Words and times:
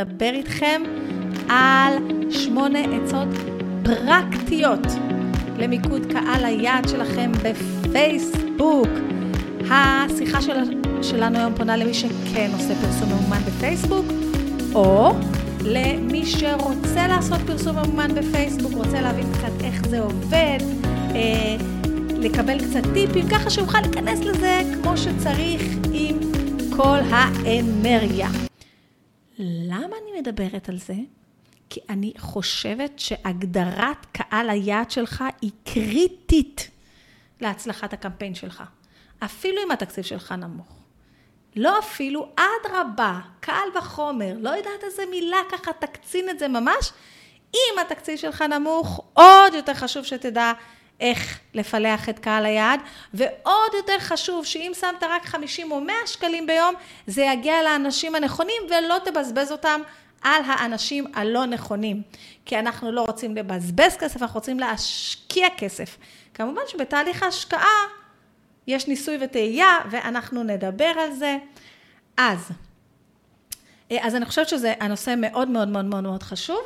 לדבר 0.00 0.30
איתכם 0.34 0.82
על 1.48 1.92
שמונה 2.30 2.78
עצות 2.78 3.28
פרקטיות 3.82 4.86
למיקוד 5.58 6.06
קהל 6.12 6.44
היעד 6.44 6.88
שלכם 6.88 7.32
בפייסבוק. 7.32 8.88
השיחה 9.70 10.42
של, 10.42 10.52
שלנו 11.02 11.38
היום 11.38 11.54
פונה 11.54 11.76
למי 11.76 11.94
שכן 11.94 12.50
עושה 12.52 12.74
פרסום 12.74 13.08
ממומן 13.12 13.40
בפייסבוק, 13.46 14.06
או 14.74 15.12
למי 15.64 16.26
שרוצה 16.26 17.08
לעשות 17.08 17.40
פרסום 17.46 17.76
ממומן 17.76 18.14
בפייסבוק, 18.14 18.72
רוצה 18.72 19.00
להבין 19.00 19.26
קצת 19.32 19.64
איך 19.64 19.88
זה 19.88 20.00
עובד, 20.00 20.58
אה, 21.14 21.56
לקבל 22.18 22.58
קצת 22.58 22.82
טיפים, 22.94 23.28
ככה 23.28 23.50
שיוכל 23.50 23.80
להיכנס 23.80 24.20
לזה 24.20 24.60
כמו 24.82 24.96
שצריך 24.96 25.62
עם 25.92 26.16
כל 26.76 26.98
האנרגיה. 27.10 28.49
למה 29.42 29.96
אני 30.02 30.20
מדברת 30.20 30.68
על 30.68 30.78
זה? 30.78 30.94
כי 31.70 31.80
אני 31.88 32.12
חושבת 32.18 32.98
שהגדרת 32.98 34.06
קהל 34.12 34.50
היעד 34.50 34.90
שלך 34.90 35.24
היא 35.42 35.50
קריטית 35.64 36.70
להצלחת 37.40 37.92
הקמפיין 37.92 38.34
שלך. 38.34 38.62
אפילו 39.18 39.62
אם 39.66 39.70
התקציב 39.70 40.04
שלך 40.04 40.32
נמוך. 40.32 40.76
לא 41.56 41.78
אפילו, 41.78 42.28
אדרבה, 42.36 43.20
קל 43.40 43.68
וחומר, 43.78 44.34
לא 44.38 44.50
יודעת 44.50 44.84
איזה 44.84 45.02
מילה 45.10 45.38
ככה 45.52 45.72
תקצין 45.72 46.30
את 46.30 46.38
זה 46.38 46.48
ממש. 46.48 46.92
אם 47.54 47.78
התקציב 47.80 48.16
שלך 48.16 48.42
נמוך, 48.42 49.04
עוד 49.14 49.54
יותר 49.54 49.74
חשוב 49.74 50.04
שתדע 50.04 50.52
איך 51.00 51.38
לפלח 51.54 52.08
את 52.08 52.18
קהל 52.18 52.46
היעד, 52.46 52.80
ועוד 53.14 53.70
יותר 53.76 53.98
חשוב 53.98 54.44
שאם 54.44 54.72
שמת 54.80 55.02
רק 55.02 55.26
50 55.26 55.72
או 55.72 55.80
100 55.80 55.94
שקלים 56.06 56.46
ביום, 56.46 56.74
זה 57.06 57.22
יגיע 57.22 57.62
לאנשים 57.62 58.14
הנכונים 58.14 58.62
ולא 58.70 58.96
תבזבז 59.04 59.52
אותם 59.52 59.80
על 60.22 60.42
האנשים 60.46 61.06
הלא 61.14 61.46
נכונים. 61.46 62.02
כי 62.44 62.58
אנחנו 62.58 62.92
לא 62.92 63.00
רוצים 63.02 63.36
לבזבז 63.36 63.96
כסף, 63.96 64.22
אנחנו 64.22 64.34
רוצים 64.34 64.60
להשקיע 64.60 65.46
כסף. 65.56 65.96
כמובן 66.34 66.62
שבתהליך 66.68 67.22
ההשקעה 67.22 67.86
יש 68.66 68.88
ניסוי 68.88 69.18
וטעייה, 69.20 69.78
ואנחנו 69.90 70.42
נדבר 70.42 70.92
על 70.98 71.12
זה. 71.12 71.36
אז, 72.16 72.50
אז 74.00 74.14
אני 74.14 74.24
חושבת 74.24 74.48
שזה 74.48 74.74
הנושא 74.80 75.14
מאוד 75.16 75.48
מאוד 75.48 75.68
מאוד 75.68 75.84
מאוד 75.84 76.02
מאוד 76.02 76.22
חשוב, 76.22 76.60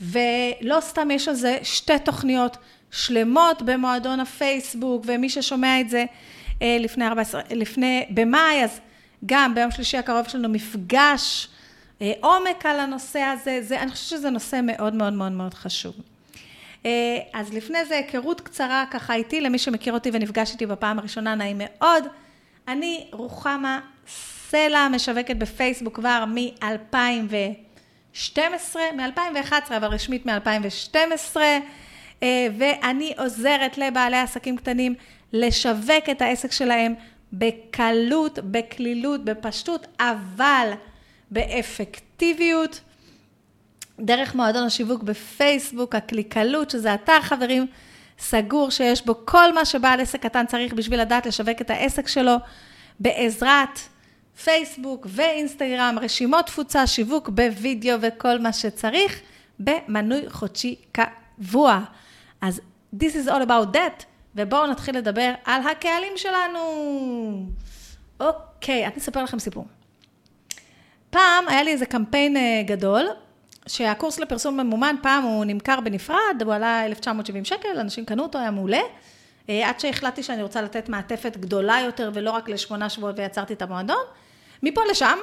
ולא 0.00 0.80
סתם 0.80 1.10
יש 1.10 1.28
על 1.28 1.34
זה 1.34 1.58
שתי 1.62 1.98
תוכניות 1.98 2.56
שלמות 2.90 3.62
במועדון 3.62 4.20
הפייסבוק, 4.20 5.04
ומי 5.06 5.28
ששומע 5.28 5.80
את 5.80 5.90
זה 5.90 6.04
אה, 6.62 6.76
לפני 6.80 7.06
14, 7.06 7.40
לפני, 7.50 8.06
במאי, 8.10 8.64
אז 8.64 8.80
גם 9.26 9.54
ביום 9.54 9.70
שלישי 9.70 9.96
הקרוב 9.96 10.26
יש 10.26 10.34
לנו 10.34 10.48
מפגש 10.48 11.48
אה, 12.02 12.12
עומק 12.20 12.66
על 12.66 12.80
הנושא 12.80 13.20
הזה, 13.20 13.58
זה, 13.62 13.80
אני 13.80 13.90
חושבת 13.90 14.08
שזה 14.08 14.30
נושא 14.30 14.60
מאוד 14.62 14.94
מאוד 14.94 15.12
מאוד 15.12 15.32
מאוד 15.32 15.54
חשוב. 15.54 15.94
אה, 16.86 16.90
אז 17.32 17.52
לפני 17.52 17.84
זה 17.84 17.96
היכרות 17.96 18.40
קצרה 18.40 18.84
ככה 18.90 19.14
איתי, 19.14 19.40
למי 19.40 19.58
שמכיר 19.58 19.92
אותי 19.92 20.10
ונפגש 20.12 20.52
איתי 20.52 20.66
בפעם 20.66 20.98
הראשונה, 20.98 21.34
נעים 21.34 21.60
מאוד. 21.64 22.04
אני 22.68 23.06
רוחמה 23.12 23.80
סלע, 24.48 24.88
משווקת 24.88 25.36
בפייסבוק 25.36 25.94
כבר 25.94 26.24
מ-2012, 26.28 28.76
מ-2011, 28.96 29.52
אבל 29.76 29.88
רשמית 29.88 30.26
מ-2012. 30.26 31.36
אה, 32.24 32.46
ואני 32.58 33.12
עוזרת 33.18 33.78
לבעלי 33.78 34.16
עסקים 34.16 34.56
קטנים 34.56 34.94
לשווק 35.32 36.08
את 36.10 36.22
העסק 36.22 36.52
שלהם 36.52 36.94
בקלות, 37.32 38.38
בקלילות, 38.38 39.24
בפשטות, 39.24 39.86
אבל 40.00 40.70
באפקטיביות. 41.30 42.80
דרך 44.00 44.34
מועדון 44.34 44.66
השיווק 44.66 45.02
בפייסבוק, 45.02 45.94
הקליקלות, 45.94 46.70
שזה 46.70 46.94
אתר 46.94 47.20
חברים 47.22 47.66
סגור 48.18 48.70
שיש 48.70 49.06
בו 49.06 49.14
כל 49.24 49.54
מה 49.54 49.64
שבעל 49.64 50.00
עסק 50.00 50.22
קטן 50.22 50.46
צריך 50.46 50.72
בשביל 50.72 51.00
לדעת 51.00 51.26
לשווק 51.26 51.60
את 51.60 51.70
העסק 51.70 52.08
שלו, 52.08 52.36
בעזרת 53.00 53.78
פייסבוק 54.44 55.06
ואינסטגרם, 55.10 55.96
רשימות 56.00 56.46
תפוצה, 56.46 56.86
שיווק 56.86 57.28
בווידאו 57.28 57.96
וכל 58.00 58.38
מה 58.38 58.52
שצריך, 58.52 59.20
במנוי 59.58 60.30
חודשי 60.30 60.74
קבוע. 60.92 61.84
אז 62.44 62.60
This 63.00 63.14
is 63.14 63.28
all 63.28 63.42
about 63.48 63.76
that, 63.76 64.04
ובואו 64.34 64.66
נתחיל 64.66 64.98
לדבר 64.98 65.32
על 65.44 65.62
הקהלים 65.68 66.12
שלנו. 66.16 66.60
אוקיי, 68.20 68.86
אני 68.86 68.96
אספר 68.98 69.22
לכם 69.22 69.38
סיפור. 69.38 69.66
פעם 71.10 71.48
היה 71.48 71.62
לי 71.62 71.72
איזה 71.72 71.86
קמפיין 71.86 72.36
אה, 72.36 72.62
גדול, 72.66 73.06
שהקורס 73.66 74.18
לפרסום 74.18 74.60
ממומן, 74.60 74.96
פעם 75.02 75.22
הוא 75.22 75.44
נמכר 75.44 75.80
בנפרד, 75.80 76.42
הוא 76.44 76.54
עלה 76.54 76.86
1,970 76.86 77.44
שקל, 77.44 77.78
אנשים 77.80 78.04
קנו 78.04 78.22
אותו, 78.22 78.38
היה 78.38 78.50
מעולה. 78.50 78.80
אה, 79.48 79.68
עד 79.68 79.80
שהחלטתי 79.80 80.22
שאני 80.22 80.42
רוצה 80.42 80.62
לתת 80.62 80.88
מעטפת 80.88 81.36
גדולה 81.36 81.78
יותר 81.84 82.10
ולא 82.14 82.30
רק 82.30 82.48
לשמונה 82.48 82.88
שבועות 82.88 83.18
ויצרתי 83.18 83.52
את 83.52 83.62
המועדון. 83.62 84.04
מפה 84.62 84.80
לשם, 84.90 85.18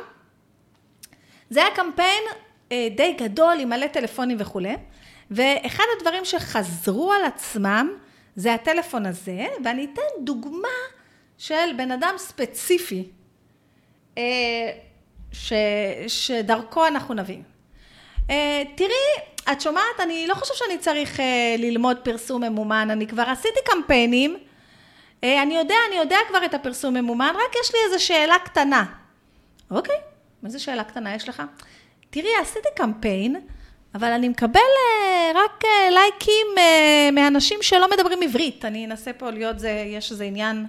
זה 1.50 1.66
היה 1.66 1.76
קמפיין 1.76 2.24
אה, 2.72 2.88
די 2.96 3.14
גדול 3.20 3.60
עם 3.60 3.70
מלא 3.70 3.88
טלפונים 3.88 4.38
וכולי. 4.40 4.76
ואחד 5.32 5.84
הדברים 5.98 6.26
שחזרו 6.26 7.14
על 7.14 7.26
עצמם 7.26 7.90
זה 8.36 8.54
הטלפון 8.54 9.06
הזה, 9.06 9.46
ואני 9.66 9.88
אתן 9.94 10.24
דוגמה 10.24 10.68
של 11.38 11.74
בן 11.78 11.92
אדם 11.92 12.14
ספציפי, 12.18 13.10
אה, 14.18 14.24
ש, 15.32 15.54
שדרכו 16.08 16.88
אנחנו 16.88 17.14
נבין. 17.14 17.44
אה, 18.30 18.64
תראי, 18.76 18.92
את 19.52 19.62
שומעת, 19.62 20.00
אני 20.00 20.28
לא 20.28 20.34
חושבת 20.34 20.58
שאני 20.58 20.78
צריך 20.78 21.20
אה, 21.20 21.56
ללמוד 21.58 21.98
פרסום 22.04 22.44
ממומן, 22.44 22.90
אני 22.92 23.08
כבר 23.08 23.24
עשיתי 23.24 23.60
קמפיינים, 23.66 24.38
אני 25.24 25.58
יודע, 25.58 25.76
אני 25.90 26.00
יודע 26.00 26.18
כבר 26.28 26.46
את 26.46 26.54
הפרסום 26.54 26.94
ממומן, 26.94 27.34
רק 27.36 27.56
יש 27.64 27.74
לי 27.74 27.80
איזו 27.86 28.06
שאלה 28.06 28.40
קטנה. 28.40 28.86
אוקיי, 29.72 29.96
איזה 30.46 30.60
שאלה 30.60 30.84
קטנה 30.84 31.16
יש 31.16 31.30
לך? 31.30 31.44
תראי, 32.10 32.30
עשיתי 32.42 32.68
קמפיין, 32.76 33.36
אבל 33.96 34.12
אני 34.12 34.30
מקבל 34.30 34.60
אה, 34.60 35.32
רק 35.36 35.66
אה, 35.66 35.90
לייקים 35.90 36.48
אה, 36.58 37.10
מאנשים 37.12 37.60
שלא 37.62 37.90
מדברים 37.92 38.20
עברית. 38.24 38.66
אני 38.66 38.86
אנסה 38.86 39.14
פה 39.14 39.30
להיות, 39.30 39.60
זה, 39.60 39.84
יש 39.88 40.12
איזה 40.12 40.24
עניין 40.24 40.66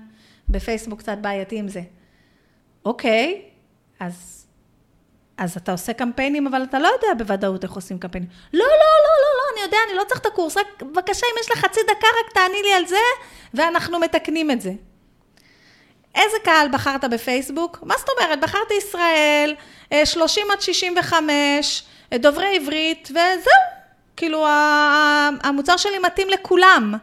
בפייסבוק 0.49 0.99
קצת 0.99 1.19
בעייתי 1.21 1.59
עם 1.59 1.69
זה. 1.69 1.81
אוקיי, 2.85 3.43
אז, 4.01 4.47
אז 5.37 5.57
אתה 5.57 5.73
עושה 5.73 5.93
קמפיינים, 5.93 6.47
אבל 6.47 6.63
אתה 6.63 6.79
לא 6.79 6.89
יודע 6.89 7.25
בוודאות 7.25 7.65
איך 7.65 7.73
עושים 7.73 7.99
קמפיינים. 7.99 8.29
לא, 8.53 8.65
לא, 8.65 8.65
לא, 8.69 9.15
לא, 9.23 9.31
לא, 9.39 9.55
אני 9.55 9.63
יודע, 9.65 9.77
אני 9.89 9.97
לא 9.97 10.05
צריך 10.09 10.21
את 10.21 10.27
הקורס, 10.27 10.57
רק 10.57 10.83
בבקשה, 10.83 11.27
אם 11.27 11.37
יש 11.41 11.51
לך 11.51 11.59
חצי 11.59 11.81
דקה, 11.85 12.07
רק 12.21 12.33
תעני 12.35 12.63
לי 12.63 12.75
על 12.75 12.87
זה, 12.87 12.97
ואנחנו 13.55 13.99
מתקנים 13.99 14.51
את 14.51 14.61
זה. 14.61 14.73
איזה 16.15 16.37
קהל 16.45 16.69
בחרת 16.73 17.05
בפייסבוק? 17.05 17.79
מה 17.83 17.95
זאת 17.99 18.09
אומרת? 18.09 18.41
בחרתי 18.41 18.75
ישראל, 18.75 19.55
30 20.05 20.47
עד 20.51 20.61
65, 20.61 21.83
דוברי 22.19 22.57
עברית, 22.57 23.09
וזהו. 23.11 23.83
כאילו, 24.17 24.47
המוצר 25.43 25.77
שלי 25.77 25.99
מתאים 25.99 26.29
לכולם. 26.29 26.95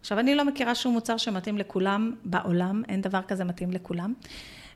עכשיו, 0.00 0.18
אני 0.18 0.34
לא 0.34 0.44
מכירה 0.44 0.74
שום 0.74 0.92
מוצר 0.92 1.16
שמתאים 1.16 1.58
לכולם 1.58 2.12
בעולם, 2.24 2.82
אין 2.88 3.00
דבר 3.00 3.20
כזה 3.28 3.44
מתאים 3.44 3.70
לכולם. 3.70 4.14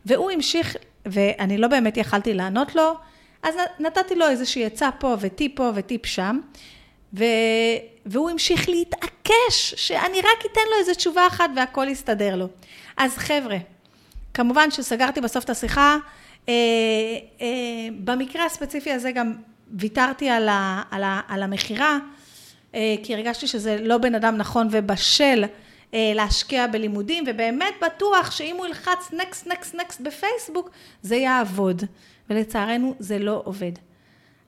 והוא 0.07 0.31
המשיך, 0.31 0.77
ואני 1.07 1.59
לא 1.59 1.69
באמת 1.69 1.97
יכלתי 1.97 2.35
לענות 2.35 2.75
לו, 2.75 2.95
אז 3.43 3.55
נתתי 3.81 4.15
לו 4.15 4.29
איזושהי 4.29 4.65
עצה 4.65 4.91
פה 4.99 5.17
וטיפ 5.21 5.57
פה 5.57 5.71
וטיפ 5.75 6.07
שם, 6.07 6.41
ו... 7.15 7.25
והוא 8.07 8.31
המשיך 8.31 8.69
להתעקש 8.69 9.75
שאני 9.77 10.19
רק 10.19 10.53
אתן 10.53 10.61
לו 10.71 10.79
איזו 10.79 10.95
תשובה 10.95 11.27
אחת 11.27 11.51
והכל 11.57 11.87
יסתדר 11.91 12.37
לו. 12.37 12.49
אז 12.97 13.17
חבר'ה, 13.17 13.57
כמובן 14.35 14.71
שסגרתי 14.71 15.21
בסוף 15.21 15.45
את 15.45 15.51
השיחה, 15.51 15.97
אה, 16.49 16.55
אה, 17.41 17.47
במקרה 18.05 18.47
הספציפי 18.47 18.93
הזה 18.93 19.13
גם 19.13 19.35
ויתרתי 19.73 20.29
על, 20.31 20.49
ה, 20.49 20.83
על, 20.91 21.03
ה, 21.03 21.21
על 21.29 21.43
המכירה, 21.43 21.99
אה, 22.75 22.95
כי 23.03 23.15
הרגשתי 23.15 23.47
שזה 23.47 23.77
לא 23.81 23.99
בן 23.99 24.15
אדם 24.15 24.37
נכון 24.37 24.69
ובשל 24.71 25.45
להשקיע 25.97 26.67
בלימודים, 26.67 27.25
ובאמת 27.27 27.75
בטוח 27.85 28.31
שאם 28.31 28.57
הוא 28.57 28.67
ילחץ 28.67 29.13
נקסט, 29.13 29.47
נקסט, 29.47 29.75
נקסט 29.75 30.01
בפייסבוק, 30.01 30.71
זה 31.03 31.17
יעבוד. 31.17 31.83
ולצערנו 32.31 32.95
זה 32.99 33.19
לא 33.19 33.43
עובד. 33.45 33.73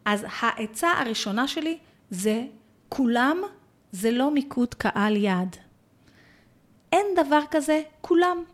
אז 0.04 0.26
העצה 0.40 0.90
הראשונה 0.90 1.48
שלי 1.48 1.78
זה 2.10 2.44
כולם 2.88 3.42
זה 3.92 4.10
לא 4.10 4.30
מיקוד 4.30 4.74
קהל 4.74 5.16
יעד. 5.16 5.56
אין 6.92 7.06
דבר 7.16 7.40
כזה 7.50 7.82
כולם. 8.00 8.44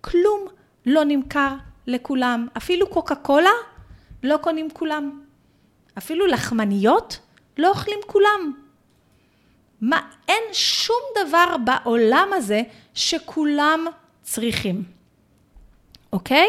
כלום 0.00 0.46
לא 0.86 1.04
נמכר 1.04 1.54
לכולם. 1.86 2.48
אפילו 2.56 2.86
קוקה 2.90 3.14
קולה 3.14 3.50
לא 4.22 4.36
קונים 4.36 4.70
כולם. 4.70 5.21
אפילו 5.98 6.26
לחמניות 6.26 7.18
לא 7.58 7.68
אוכלים 7.68 7.98
כולם. 8.06 8.52
מה, 9.80 10.00
אין 10.28 10.42
שום 10.52 11.00
דבר 11.24 11.56
בעולם 11.64 12.28
הזה 12.32 12.62
שכולם 12.94 13.86
צריכים, 14.22 14.82
אוקיי? 16.12 16.48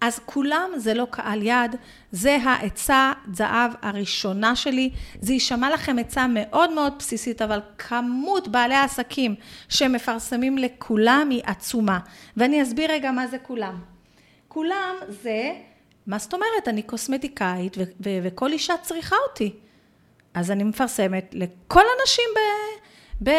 אז 0.00 0.20
כולם 0.26 0.70
זה 0.76 0.94
לא 0.94 1.06
קהל 1.10 1.42
יד, 1.42 1.76
זה 2.12 2.36
העצה 2.44 3.12
זהב 3.32 3.72
הראשונה 3.82 4.56
שלי. 4.56 4.90
זה 5.20 5.32
יישמע 5.32 5.70
לכם 5.70 5.96
עצה 5.98 6.26
מאוד 6.26 6.72
מאוד 6.72 6.92
בסיסית, 6.98 7.42
אבל 7.42 7.60
כמות 7.78 8.48
בעלי 8.48 8.74
העסקים 8.74 9.34
שמפרסמים 9.68 10.58
לכולם 10.58 11.28
היא 11.30 11.42
עצומה. 11.44 11.98
ואני 12.36 12.62
אסביר 12.62 12.90
רגע 12.90 13.10
מה 13.10 13.26
זה 13.26 13.38
כולם. 13.38 13.80
כולם 14.48 14.94
זה, 15.08 15.52
מה 16.06 16.18
זאת 16.18 16.34
אומרת? 16.34 16.68
אני 16.68 16.82
קוסמטיקאית 16.82 17.78
ו- 17.78 17.82
ו- 17.82 18.18
וכל 18.22 18.52
אישה 18.52 18.74
צריכה 18.82 19.16
אותי. 19.28 19.52
אז 20.34 20.50
אני 20.50 20.64
מפרסמת 20.64 21.30
לכל 21.32 21.82
הנשים 21.98 22.24
ב... 22.36 22.40
ב, 23.22 23.30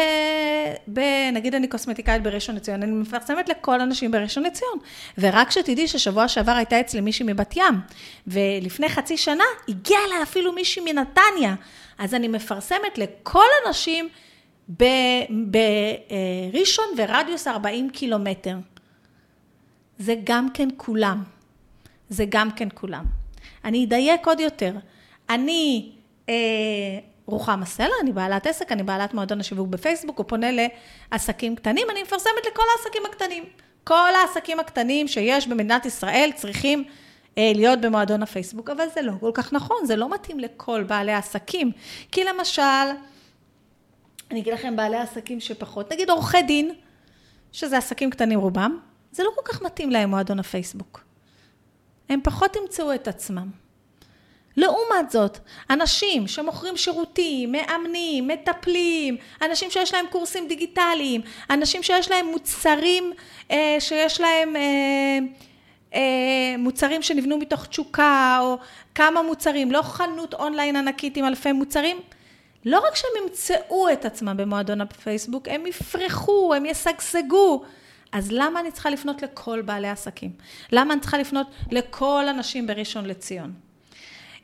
ב, 0.92 1.00
נגיד 1.32 1.54
אני 1.54 1.68
קוסמטיקאית 1.68 2.22
בראשון 2.22 2.56
לציון, 2.56 2.82
אני 2.82 2.92
מפרסמת 2.92 3.48
לכל 3.48 3.80
הנשים 3.80 4.10
בראשון 4.10 4.42
לציון. 4.42 4.78
ורק 5.18 5.50
שתדעי 5.50 5.88
ששבוע 5.88 6.28
שעבר 6.28 6.52
הייתה 6.52 6.80
אצלי 6.80 7.00
מישהי 7.00 7.26
מבת 7.26 7.56
ים, 7.56 7.80
ולפני 8.26 8.88
חצי 8.88 9.16
שנה 9.16 9.44
הגיעה 9.68 10.00
אליי 10.04 10.22
אפילו 10.22 10.52
מישהי 10.52 10.82
מנתניה. 10.92 11.54
אז 11.98 12.14
אני 12.14 12.28
מפרסמת 12.28 12.98
לכל 12.98 13.44
הנשים 13.66 14.08
בראשון 15.28 16.84
ורדיוס 16.96 17.48
40 17.48 17.90
קילומטר. 17.90 18.56
זה 19.98 20.14
גם 20.24 20.48
כן 20.54 20.68
כולם. 20.76 21.22
זה 22.12 22.24
גם 22.28 22.50
כן 22.50 22.68
כולם. 22.74 23.04
אני 23.64 23.84
אדייק 23.84 24.26
עוד 24.26 24.40
יותר. 24.40 24.72
אני 25.30 25.92
אה, 26.28 26.34
רוחמה 27.26 27.66
סלע, 27.66 27.94
אני 28.02 28.12
בעלת 28.12 28.46
עסק, 28.46 28.72
אני 28.72 28.82
בעלת 28.82 29.14
מועדון 29.14 29.40
השיווק 29.40 29.68
בפייסבוק, 29.68 30.18
הוא 30.18 30.26
פונה 30.28 30.46
לעסקים 31.12 31.56
קטנים, 31.56 31.86
אני 31.90 32.02
מפרסמת 32.02 32.46
לכל 32.52 32.62
העסקים 32.76 33.02
הקטנים. 33.10 33.44
כל 33.84 34.10
העסקים 34.20 34.60
הקטנים 34.60 35.08
שיש 35.08 35.48
במדינת 35.48 35.86
ישראל 35.86 36.30
צריכים 36.34 36.84
אה, 37.38 37.52
להיות 37.54 37.80
במועדון 37.80 38.22
הפייסבוק, 38.22 38.70
אבל 38.70 38.84
זה 38.94 39.02
לא 39.02 39.12
כל 39.20 39.30
כך 39.34 39.52
נכון, 39.52 39.76
זה 39.86 39.96
לא 39.96 40.14
מתאים 40.14 40.40
לכל 40.40 40.82
בעלי 40.82 41.12
העסקים. 41.12 41.72
כי 42.12 42.24
למשל, 42.24 42.62
אני 44.30 44.40
אגיד 44.40 44.52
לכם 44.52 44.76
בעלי 44.76 44.96
עסקים 44.96 45.40
שפחות, 45.40 45.92
נגיד 45.92 46.10
עורכי 46.10 46.42
דין, 46.42 46.74
שזה 47.52 47.78
עסקים 47.78 48.10
קטנים 48.10 48.38
רובם, 48.38 48.78
זה 49.12 49.22
לא 49.22 49.30
כל 49.34 49.52
כך 49.52 49.62
מתאים 49.62 49.90
להם 49.90 50.10
מועדון 50.10 50.38
הפייסבוק. 50.38 51.11
הם 52.12 52.20
פחות 52.22 52.56
ימצאו 52.56 52.94
את 52.94 53.08
עצמם. 53.08 53.62
לעומת 54.56 55.10
זאת, 55.10 55.38
אנשים 55.70 56.28
שמוכרים 56.28 56.76
שירותים, 56.76 57.52
מאמנים, 57.52 58.28
מטפלים, 58.28 59.16
אנשים 59.42 59.70
שיש 59.70 59.94
להם 59.94 60.06
קורסים 60.10 60.48
דיגיטליים, 60.48 61.20
אנשים 61.50 61.82
שיש 61.82 62.10
להם 62.10 62.26
מוצרים, 62.26 63.12
אה, 63.50 63.76
שיש 63.78 64.20
להם 64.20 64.56
אה, 64.56 65.18
אה, 65.94 66.54
מוצרים 66.58 67.02
שנבנו 67.02 67.38
מתוך 67.38 67.66
תשוקה, 67.66 68.38
או 68.42 68.58
כמה 68.94 69.22
מוצרים, 69.22 69.72
לא 69.72 69.82
חנות 69.82 70.34
אונליין 70.34 70.76
ענקית 70.76 71.16
עם 71.16 71.24
אלפי 71.24 71.52
מוצרים, 71.52 71.96
לא 72.64 72.78
רק 72.78 72.96
שהם 72.96 73.10
ימצאו 73.22 73.92
את 73.92 74.04
עצמם 74.04 74.36
במועדון 74.36 74.80
הפייסבוק, 74.80 75.48
הם 75.48 75.66
יפרחו, 75.66 76.54
הם 76.54 76.66
ישגשגו. 76.66 77.64
אז 78.12 78.32
למה 78.32 78.60
אני 78.60 78.72
צריכה 78.72 78.90
לפנות 78.90 79.22
לכל 79.22 79.62
בעלי 79.62 79.88
עסקים? 79.88 80.30
למה 80.72 80.92
אני 80.92 81.00
צריכה 81.00 81.18
לפנות 81.18 81.46
לכל 81.70 82.24
הנשים 82.28 82.66
בראשון 82.66 83.06
לציון? 83.06 83.52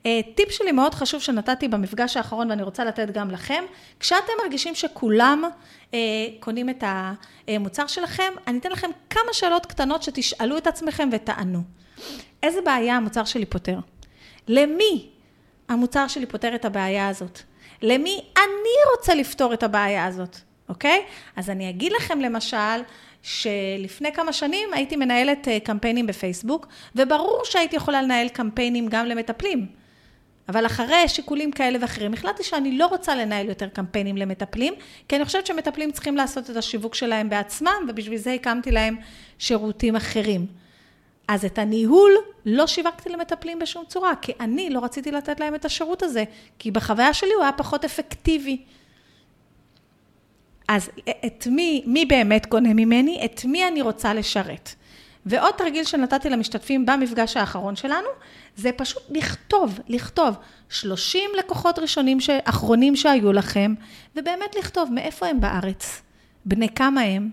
אה, 0.06 0.20
טיפ 0.34 0.50
שלי 0.50 0.72
מאוד 0.72 0.94
חשוב 0.94 1.20
שנתתי 1.20 1.68
במפגש 1.68 2.16
האחרון 2.16 2.50
ואני 2.50 2.62
רוצה 2.62 2.84
לתת 2.84 3.10
גם 3.10 3.30
לכם, 3.30 3.64
כשאתם 4.00 4.32
מרגישים 4.42 4.74
שכולם 4.74 5.42
אה, 5.94 5.98
קונים 6.40 6.70
את 6.70 6.84
המוצר 7.48 7.86
שלכם, 7.86 8.32
אני 8.46 8.58
אתן 8.58 8.70
לכם 8.70 8.90
כמה 9.10 9.32
שאלות 9.32 9.66
קטנות 9.66 10.02
שתשאלו 10.02 10.58
את 10.58 10.66
עצמכם 10.66 11.08
ותענו. 11.12 11.62
איזה 12.42 12.60
בעיה 12.60 12.96
המוצר 12.96 13.24
שלי 13.24 13.46
פותר? 13.46 13.78
למי 14.48 15.08
המוצר 15.68 16.08
שלי 16.08 16.26
פותר 16.26 16.54
את 16.54 16.64
הבעיה 16.64 17.08
הזאת? 17.08 17.40
למי 17.82 18.24
אני 18.36 18.96
רוצה 18.96 19.14
לפתור 19.14 19.54
את 19.54 19.62
הבעיה 19.62 20.06
הזאת, 20.06 20.36
אוקיי? 20.68 21.04
אז 21.36 21.50
אני 21.50 21.70
אגיד 21.70 21.92
לכם 21.92 22.20
למשל, 22.20 22.82
שלפני 23.22 24.12
כמה 24.12 24.32
שנים 24.32 24.68
הייתי 24.72 24.96
מנהלת 24.96 25.48
אה, 25.48 25.60
קמפיינים 25.60 26.06
בפייסבוק, 26.06 26.66
וברור 26.96 27.40
שהייתי 27.44 27.76
יכולה 27.76 28.02
לנהל 28.02 28.28
קמפיינים 28.28 28.88
גם 28.88 29.06
למטפלים. 29.06 29.66
אבל 30.48 30.66
אחרי 30.66 31.08
שיקולים 31.08 31.50
כאלה 31.50 31.78
ואחרים, 31.80 32.14
החלטתי 32.14 32.44
שאני 32.44 32.78
לא 32.78 32.86
רוצה 32.86 33.14
לנהל 33.14 33.48
יותר 33.48 33.68
קמפיינים 33.68 34.16
למטפלים, 34.16 34.74
כי 35.08 35.16
אני 35.16 35.24
חושבת 35.24 35.46
שמטפלים 35.46 35.90
צריכים 35.90 36.16
לעשות 36.16 36.50
את 36.50 36.56
השיווק 36.56 36.94
שלהם 36.94 37.28
בעצמם, 37.28 37.86
ובשביל 37.88 38.18
זה 38.18 38.32
הקמתי 38.32 38.70
להם 38.70 38.96
שירותים 39.38 39.96
אחרים. 39.96 40.46
אז 41.28 41.44
את 41.44 41.58
הניהול 41.58 42.12
לא 42.46 42.66
שיווקתי 42.66 43.08
למטפלים 43.08 43.58
בשום 43.58 43.84
צורה, 43.88 44.12
כי 44.22 44.32
אני 44.40 44.70
לא 44.70 44.80
רציתי 44.84 45.12
לתת 45.12 45.40
להם 45.40 45.54
את 45.54 45.64
השירות 45.64 46.02
הזה, 46.02 46.24
כי 46.58 46.70
בחוויה 46.70 47.14
שלי 47.14 47.32
הוא 47.32 47.42
היה 47.42 47.52
פחות 47.52 47.84
אפקטיבי. 47.84 48.64
אז 50.68 50.90
את 51.26 51.46
מי, 51.50 51.82
מי 51.86 52.04
באמת 52.04 52.46
קונה 52.46 52.74
ממני? 52.74 53.20
את 53.24 53.44
מי 53.44 53.68
אני 53.68 53.82
רוצה 53.82 54.14
לשרת? 54.14 54.74
ועוד 55.26 55.54
תרגיל 55.58 55.84
שנתתי 55.84 56.30
למשתתפים 56.30 56.86
במפגש 56.86 57.36
האחרון 57.36 57.76
שלנו, 57.76 58.08
זה 58.56 58.72
פשוט 58.72 59.02
לכתוב, 59.10 59.80
לכתוב 59.88 60.34
30 60.68 61.30
לקוחות 61.38 61.78
ראשונים, 61.78 62.20
ש... 62.20 62.30
אחרונים 62.44 62.96
שהיו 62.96 63.32
לכם, 63.32 63.74
ובאמת 64.16 64.56
לכתוב 64.58 64.92
מאיפה 64.92 65.26
הם 65.26 65.40
בארץ, 65.40 66.02
בני 66.44 66.68
כמה 66.68 67.00
הם, 67.00 67.30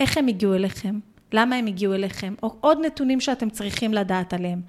איך 0.00 0.18
הם 0.18 0.26
הגיעו 0.26 0.54
אליכם, 0.54 0.98
למה 1.32 1.56
הם 1.56 1.66
הגיעו 1.66 1.94
אליכם, 1.94 2.34
או 2.42 2.56
עוד 2.60 2.78
נתונים 2.86 3.20
שאתם 3.20 3.50
צריכים 3.50 3.94
לדעת 3.94 4.34
עליהם. 4.34 4.60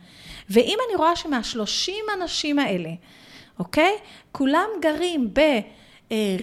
ואם 0.50 0.77
אני 0.88 0.95
רואה 0.95 1.15
שמהשלושים 1.15 2.05
אנשים 2.21 2.59
האלה, 2.59 2.89
אוקיי? 3.59 3.91
כולם 4.31 4.67
גרים 4.81 5.29
ב... 5.33 5.39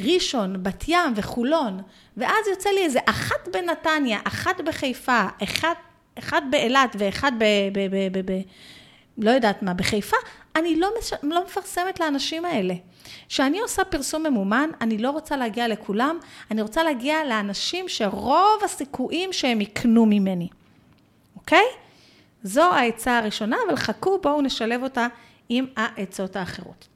ראשון, 0.04 0.62
בת 0.62 0.84
ים 0.88 1.12
וחולון, 1.16 1.80
ואז 2.16 2.48
יוצא 2.50 2.70
לי 2.70 2.84
איזה 2.84 2.98
אחת 3.06 3.48
בנתניה, 3.52 4.18
אחת 4.24 4.60
בחיפה, 4.60 5.26
אחת 5.42 5.76
אחד 6.18 6.42
באילת 6.50 6.96
ואחד 6.98 7.32
ב... 7.38 7.44
ב, 7.72 7.78
ב, 7.90 8.18
ב, 8.18 8.32
ב 8.32 8.40
לא 9.18 9.30
יודעת 9.30 9.62
מה, 9.62 9.74
בחיפה, 9.74 10.16
אני 10.56 10.76
לא, 10.76 10.90
מש... 10.98 11.12
לא 11.22 11.44
מפרסמת 11.44 12.00
לאנשים 12.00 12.44
האלה. 12.44 12.74
כשאני 13.28 13.60
עושה 13.60 13.84
פרסום 13.84 14.22
ממומן, 14.22 14.70
אני 14.80 14.98
לא 14.98 15.10
רוצה 15.10 15.36
להגיע 15.36 15.68
לכולם, 15.68 16.18
אני 16.50 16.62
רוצה 16.62 16.82
להגיע 16.82 17.24
לאנשים 17.24 17.88
שרוב 17.88 18.64
הסיכויים 18.64 19.32
שהם 19.32 19.60
יקנו 19.60 20.06
ממני, 20.06 20.48
אוקיי? 21.36 21.64
זו 22.42 22.72
העצה 22.72 23.18
הראשונה, 23.18 23.56
אבל 23.68 23.76
חכו, 23.76 24.18
בואו 24.22 24.42
נשלב 24.42 24.82
אותה 24.82 25.06
עם 25.48 25.66
העצות 25.76 26.36
האחרות. 26.36 26.88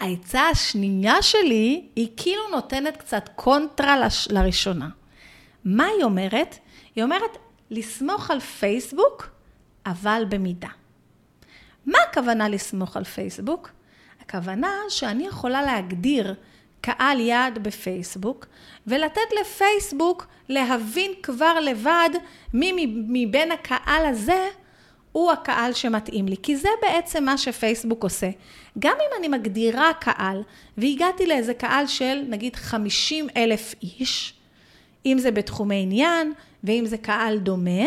העצה 0.00 0.48
השנייה 0.48 1.22
שלי, 1.22 1.86
היא 1.96 2.08
כאילו 2.16 2.42
נותנת 2.52 2.96
קצת 2.96 3.30
קונטרה 3.36 3.98
לש... 3.98 4.28
לראשונה. 4.30 4.88
מה 5.64 5.86
היא 5.86 6.04
אומרת? 6.04 6.58
היא 6.94 7.04
אומרת, 7.04 7.38
לסמוך 7.70 8.30
על 8.30 8.40
פייסבוק, 8.40 9.28
אבל 9.86 10.24
במידה. 10.28 10.68
מה 11.86 11.98
הכוונה 12.10 12.48
לסמוך 12.48 12.96
על 12.96 13.04
פייסבוק? 13.04 13.70
הכוונה 14.20 14.70
שאני 14.88 15.26
יכולה 15.26 15.62
להגדיר 15.62 16.34
קהל 16.80 17.20
יעד 17.20 17.58
בפייסבוק, 17.62 18.46
ולתת 18.86 19.20
לפייסבוק 19.40 20.26
להבין 20.48 21.12
כבר 21.22 21.60
לבד 21.60 22.10
מי 22.54 22.86
מבין 23.08 23.52
הקהל 23.52 24.06
הזה 24.06 24.48
הוא 25.16 25.32
הקהל 25.32 25.72
שמתאים 25.72 26.28
לי. 26.28 26.36
כי 26.42 26.56
זה 26.56 26.68
בעצם 26.82 27.24
מה 27.24 27.38
שפייסבוק 27.38 28.04
עושה. 28.04 28.30
גם 28.78 28.96
אם 29.00 29.18
אני 29.18 29.28
מגדירה 29.28 29.92
קהל, 30.00 30.42
והגעתי 30.78 31.26
לאיזה 31.26 31.54
קהל 31.54 31.86
של 31.86 32.22
נגיד 32.28 32.56
50 32.56 33.26
אלף 33.36 33.74
איש, 33.82 34.34
אם 35.06 35.16
זה 35.18 35.30
בתחומי 35.30 35.82
עניין, 35.82 36.32
ואם 36.64 36.84
זה 36.86 36.98
קהל 36.98 37.38
דומה, 37.38 37.86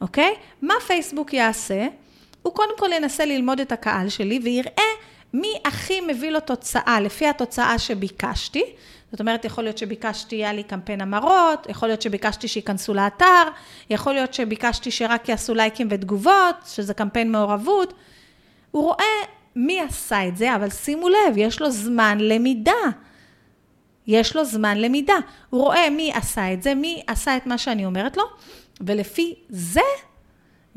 אוקיי? 0.00 0.34
מה 0.62 0.74
פייסבוק 0.86 1.32
יעשה? 1.34 1.86
הוא 2.42 2.54
קודם 2.54 2.78
כל 2.78 2.88
ינסה 2.92 3.24
ללמוד 3.24 3.60
את 3.60 3.72
הקהל 3.72 4.08
שלי 4.08 4.40
ויראה 4.42 4.89
מי 5.34 5.54
הכי 5.64 6.00
מביא 6.00 6.30
לו 6.30 6.40
תוצאה 6.40 7.00
לפי 7.00 7.26
התוצאה 7.26 7.78
שביקשתי. 7.78 8.62
זאת 9.10 9.20
אומרת, 9.20 9.44
יכול 9.44 9.64
להיות 9.64 9.78
שביקשתי, 9.78 10.36
היה 10.36 10.52
לי 10.52 10.62
קמפיין 10.62 11.00
המרות, 11.00 11.66
יכול 11.68 11.88
להיות 11.88 12.02
שביקשתי 12.02 12.48
שייכנסו 12.48 12.94
לאתר, 12.94 13.42
יכול 13.90 14.12
להיות 14.12 14.34
שביקשתי 14.34 14.90
שרק 14.90 15.28
יעשו 15.28 15.54
לייקים 15.54 15.88
ותגובות, 15.90 16.56
שזה 16.66 16.94
קמפיין 16.94 17.32
מעורבות. 17.32 17.94
הוא 18.70 18.84
רואה 18.84 19.04
מי 19.56 19.80
עשה 19.80 20.28
את 20.28 20.36
זה, 20.36 20.54
אבל 20.54 20.70
שימו 20.70 21.08
לב, 21.08 21.34
יש 21.36 21.60
לו 21.60 21.70
זמן 21.70 22.18
למידה. 22.20 22.72
יש 24.06 24.36
לו 24.36 24.44
זמן 24.44 24.78
למידה. 24.78 25.16
הוא 25.50 25.62
רואה 25.62 25.90
מי 25.90 26.12
עשה 26.14 26.52
את 26.52 26.62
זה, 26.62 26.74
מי 26.74 27.02
עשה 27.06 27.36
את 27.36 27.46
מה 27.46 27.58
שאני 27.58 27.86
אומרת 27.86 28.16
לו, 28.16 28.24
ולפי 28.80 29.34
זה, 29.48 29.80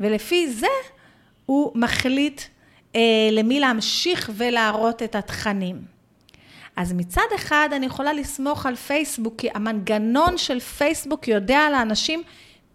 ולפי 0.00 0.50
זה, 0.50 0.66
הוא 1.46 1.72
מחליט 1.74 2.40
למי 3.32 3.60
להמשיך 3.60 4.30
ולהראות 4.36 5.02
את 5.02 5.14
התכנים. 5.14 5.94
אז 6.76 6.92
מצד 6.92 7.26
אחד 7.34 7.68
אני 7.72 7.86
יכולה 7.86 8.12
לסמוך 8.12 8.66
על 8.66 8.76
פייסבוק, 8.76 9.34
כי 9.38 9.48
המנגנון 9.54 10.38
של 10.38 10.60
פייסבוק 10.60 11.28
יודע 11.28 11.70
לאנשים 11.72 12.22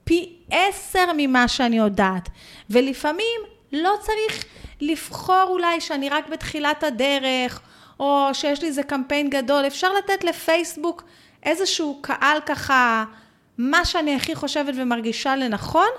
פי 0.04 0.36
עשר 0.52 1.06
ממה 1.18 1.48
שאני 1.48 1.78
יודעת. 1.78 2.30
ולפעמים 2.70 3.42
לא 3.72 3.94
צריך 4.02 4.46
לבחור 4.82 5.46
אולי 5.48 5.82
שאני 5.82 6.10
רק 6.10 6.30
בתחילת 6.30 6.84
הדרך, 6.84 7.62
או 8.00 8.30
שיש 8.34 8.62
לי 8.62 8.68
איזה 8.68 8.84
קמפיין 8.84 9.30
גדול. 9.30 9.68
אפשר 9.68 9.94
לתת 9.94 10.24
לפייסבוק 10.24 11.04
איזשהו 11.44 12.00
קהל 12.02 12.38
ככה, 12.46 13.06
מה 13.58 13.86
שאני 13.86 14.16
הכי 14.16 14.36
חושבת 14.36 14.74
ומרגישה 14.78 15.36
לנכון, 15.36 15.90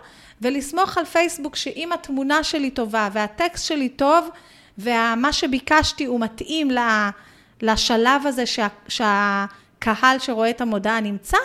ולסמוך 0.42 0.98
על 0.98 1.04
פייסבוק 1.04 1.56
שאם 1.56 1.92
התמונה 1.92 2.44
שלי 2.44 2.70
טובה 2.70 3.08
והטקסט 3.12 3.66
שלי 3.66 3.88
טוב, 3.88 4.28
ומה 4.78 5.32
שביקשתי 5.32 6.04
הוא 6.04 6.20
מתאים 6.20 6.68
לשלב 7.62 8.26
הזה 8.26 8.46
שה, 8.46 8.66
שהקהל 8.88 10.18
שרואה 10.18 10.50
את 10.50 10.60
המודעה 10.60 11.00
נמצא, 11.00 11.36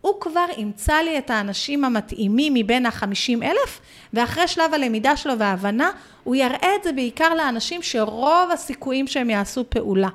הוא 0.00 0.20
כבר 0.20 0.46
ימצא 0.56 0.94
לי 0.94 1.18
את 1.18 1.30
האנשים 1.30 1.84
המתאימים 1.84 2.54
מבין 2.54 2.86
החמישים 2.86 3.42
אלף, 3.42 3.80
ואחרי 4.12 4.48
שלב 4.48 4.74
הלמידה 4.74 5.16
שלו 5.16 5.38
וההבנה, 5.38 5.90
הוא 6.24 6.34
יראה 6.34 6.74
את 6.76 6.84
זה 6.84 6.92
בעיקר 6.92 7.34
לאנשים 7.34 7.82
שרוב 7.82 8.50
הסיכויים 8.52 9.06
שהם 9.06 9.30
יעשו 9.30 9.64
פעולה. 9.70 10.08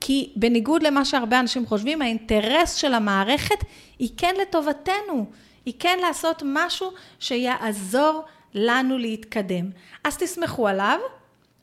כי 0.00 0.32
בניגוד 0.36 0.82
למה 0.82 1.04
שהרבה 1.04 1.40
אנשים 1.40 1.66
חושבים, 1.66 2.02
האינטרס 2.02 2.74
של 2.74 2.94
המערכת 2.94 3.64
היא 3.98 4.10
כן 4.16 4.34
לטובתנו, 4.42 5.26
היא 5.64 5.74
כן 5.78 5.98
לעשות 6.02 6.42
משהו 6.46 6.92
שיעזור 7.18 8.24
לנו 8.54 8.98
להתקדם. 8.98 9.70
אז 10.04 10.16
תסמכו 10.16 10.68
עליו, 10.68 10.98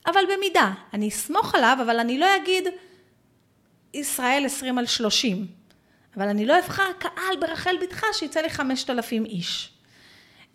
אבל 0.06 0.20
במידה. 0.36 0.72
אני 0.94 1.08
אסמוך 1.08 1.54
עליו, 1.54 1.78
אבל 1.82 1.98
אני 1.98 2.18
לא 2.18 2.26
אגיד 2.36 2.64
ישראל 3.94 4.46
20 4.46 4.78
על 4.78 4.86
30. 4.86 5.46
אבל 6.16 6.28
אני 6.28 6.46
לא 6.46 6.58
אבחר 6.58 6.92
קהל 6.98 7.36
ברחל 7.40 7.76
בתך 7.82 8.04
שיצא 8.12 8.40
לי 8.40 8.50
5,000 8.50 9.24
איש. 9.24 9.72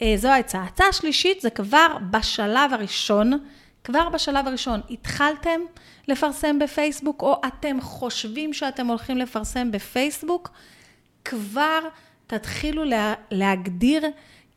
אה, 0.01 0.13
זו 0.17 0.27
העצה. 0.27 0.59
ההצעה 0.59 0.87
השלישית 0.87 1.41
זה 1.41 1.49
כבר 1.49 1.97
בשלב 2.11 2.73
הראשון, 2.73 3.31
כבר 3.83 4.09
בשלב 4.09 4.47
הראשון 4.47 4.81
התחלתם 4.89 5.61
לפרסם 6.07 6.59
בפייסבוק, 6.59 7.21
או 7.21 7.41
אתם 7.47 7.81
חושבים 7.81 8.53
שאתם 8.53 8.87
הולכים 8.87 9.17
לפרסם 9.17 9.71
בפייסבוק, 9.71 10.49
כבר 11.25 11.79
תתחילו 12.27 12.83
לה, 12.83 13.13
להגדיר 13.31 14.05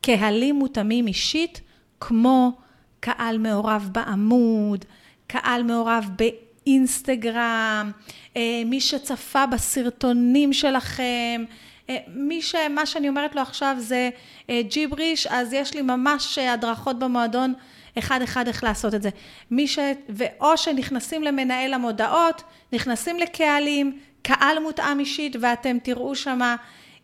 קהלים 0.00 0.54
מותאמים 0.54 1.06
אישית, 1.06 1.60
כמו 2.00 2.52
קהל 3.00 3.38
מעורב 3.38 3.88
בעמוד, 3.92 4.84
קהל 5.26 5.62
מעורב 5.62 6.10
באינסטגרם, 6.16 7.90
אה, 8.36 8.62
מי 8.66 8.80
שצפה 8.80 9.46
בסרטונים 9.46 10.52
שלכם, 10.52 11.44
אה, 11.90 11.96
מי 12.14 12.42
ש... 12.42 12.54
מה 12.70 12.86
שאני 12.86 13.08
אומרת 13.08 13.34
לו 13.34 13.42
עכשיו 13.42 13.76
זה 13.78 14.10
אה, 14.50 14.60
ג'יבריש, 14.68 15.26
אז 15.26 15.52
יש 15.52 15.74
לי 15.74 15.82
ממש 15.82 16.38
הדרכות 16.38 16.98
במועדון 16.98 17.54
אחד 17.98 18.22
אחד 18.22 18.48
איך 18.48 18.64
לעשות 18.64 18.94
את 18.94 19.02
זה. 19.02 19.10
מי 19.50 19.68
ש... 19.68 19.78
ואו 20.08 20.56
שנכנסים 20.56 21.22
למנהל 21.22 21.74
המודעות, 21.74 22.42
נכנסים 22.72 23.18
לקהלים, 23.18 23.98
קהל 24.22 24.58
מותאם 24.58 25.00
אישית, 25.00 25.36
ואתם 25.40 25.78
תראו 25.82 26.14
שמה 26.14 26.56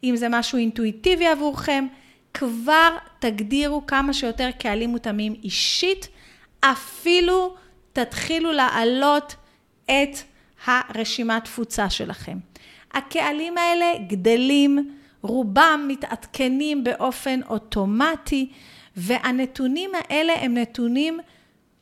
אם 0.04 0.16
זה 0.16 0.28
משהו 0.28 0.58
אינטואיטיבי 0.58 1.26
עבורכם, 1.26 1.86
כבר 2.34 2.96
תגדירו 3.18 3.86
כמה 3.86 4.12
שיותר 4.12 4.50
קהלים 4.58 4.90
מותאמים 4.90 5.34
אישית, 5.44 6.08
אפילו 6.60 7.54
תתחילו 7.92 8.52
להעלות 8.52 9.34
את 9.84 10.16
הרשימת 10.66 11.44
תפוצה 11.44 11.90
שלכם. 11.90 12.38
הקהלים 12.92 13.58
האלה 13.58 13.92
גדלים, 14.08 14.90
רובם 15.22 15.84
מתעדכנים 15.88 16.84
באופן 16.84 17.40
אוטומטי, 17.48 18.52
והנתונים 18.96 19.90
האלה 19.94 20.32
הם 20.40 20.54
נתונים 20.54 21.20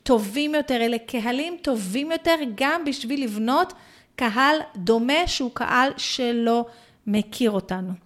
טובים 0.02 0.54
יותר, 0.54 0.76
אלה 0.76 0.98
קהלים 0.98 1.56
טובים 1.62 2.12
יותר 2.12 2.36
גם 2.54 2.84
בשביל 2.84 3.24
לבנות 3.24 3.72
קהל 4.16 4.56
דומה 4.76 5.26
שהוא 5.26 5.50
קהל 5.54 5.90
שלא 5.96 6.66
מכיר 7.06 7.50
אותנו. 7.50 8.03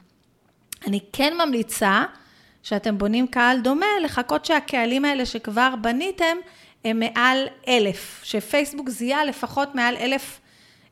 אני 0.89 1.01
כן 1.13 1.35
ממליצה 1.45 2.05
שאתם 2.63 2.99
בונים 2.99 3.27
קהל 3.27 3.61
דומה, 3.61 3.87
לחכות 4.05 4.45
שהקהלים 4.45 5.05
האלה 5.05 5.27
שכבר 5.27 5.75
בניתם 5.81 6.37
הם 6.85 7.01
מעל 7.01 7.47
אלף, 7.69 8.21
שפייסבוק 8.25 8.89
זיהה 8.89 9.25
לפחות 9.25 9.75
מעל 9.75 9.97
אלף 9.97 10.41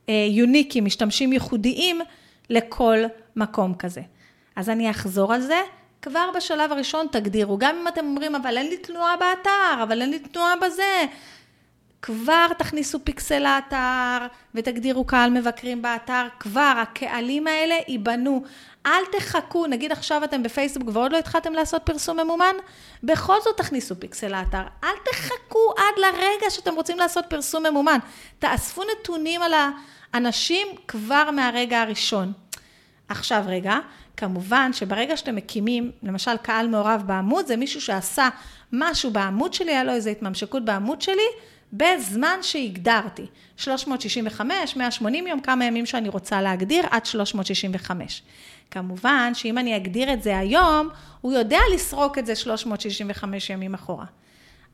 אה, 0.09 0.27
יוניקים, 0.29 0.85
משתמשים 0.85 1.33
ייחודיים 1.33 2.01
לכל 2.49 2.97
מקום 3.35 3.73
כזה. 3.73 4.01
אז 4.55 4.69
אני 4.69 4.89
אחזור 4.89 5.33
על 5.33 5.41
זה, 5.41 5.61
כבר 6.01 6.29
בשלב 6.35 6.71
הראשון 6.71 7.07
תגדירו, 7.11 7.57
גם 7.57 7.75
אם 7.81 7.87
אתם 7.87 8.05
אומרים, 8.05 8.35
אבל 8.35 8.57
אין 8.57 8.67
לי 8.67 8.77
תנועה 8.77 9.17
באתר, 9.17 9.83
אבל 9.83 10.01
אין 10.01 10.09
לי 10.09 10.19
תנועה 10.19 10.53
בזה, 10.61 11.05
כבר 12.01 12.47
תכניסו 12.57 12.99
פיקסל 13.03 13.39
לאתר 13.39 14.27
ותגדירו 14.55 15.05
קהל 15.05 15.29
מבקרים 15.29 15.81
באתר, 15.81 16.27
כבר 16.39 16.73
הקהלים 16.81 17.47
האלה 17.47 17.75
ייבנו. 17.87 18.43
אל 18.85 19.01
תחכו, 19.11 19.67
נגיד 19.67 19.91
עכשיו 19.91 20.23
אתם 20.23 20.43
בפייסבוק 20.43 20.89
ועוד 20.93 21.11
לא 21.11 21.17
התחלתם 21.17 21.53
לעשות 21.53 21.81
פרסום 21.85 22.19
ממומן, 22.19 22.55
בכל 23.03 23.35
זאת 23.43 23.57
תכניסו 23.57 23.99
פיקסל 23.99 24.27
לאתר. 24.27 24.63
אל 24.83 24.95
תחכו 25.11 25.73
עד 25.77 25.97
לרגע 25.97 26.49
שאתם 26.49 26.75
רוצים 26.75 26.97
לעשות 26.97 27.25
פרסום 27.29 27.65
ממומן. 27.65 27.99
תאספו 28.39 28.81
נתונים 28.91 29.41
על 29.41 29.53
האנשים 30.13 30.67
כבר 30.87 31.31
מהרגע 31.31 31.81
הראשון. 31.81 32.33
עכשיו 33.09 33.43
רגע, 33.47 33.77
כמובן 34.17 34.73
שברגע 34.73 35.17
שאתם 35.17 35.35
מקימים, 35.35 35.91
למשל 36.03 36.37
קהל 36.37 36.67
מעורב 36.67 37.03
בעמוד, 37.05 37.47
זה 37.47 37.55
מישהו 37.55 37.81
שעשה 37.81 38.29
משהו 38.71 39.11
בעמוד 39.11 39.53
שלי, 39.53 39.71
היה 39.71 39.83
לו 39.83 39.91
איזו 39.91 40.09
התממשקות 40.09 40.65
בעמוד 40.65 41.01
שלי, 41.01 41.27
בזמן 41.73 42.39
שהגדרתי. 42.41 43.25
365, 43.57 44.75
180 44.75 45.27
יום, 45.27 45.39
כמה 45.41 45.65
ימים 45.65 45.85
שאני 45.85 46.09
רוצה 46.09 46.41
להגדיר, 46.41 46.85
עד 46.91 47.05
365. 47.05 48.23
כמובן 48.71 49.31
שאם 49.33 49.57
אני 49.57 49.75
אגדיר 49.77 50.13
את 50.13 50.23
זה 50.23 50.37
היום, 50.37 50.89
הוא 51.21 51.33
יודע 51.33 51.59
לסרוק 51.73 52.17
את 52.17 52.25
זה 52.25 52.35
365 52.35 53.49
ימים 53.49 53.73
אחורה. 53.73 54.05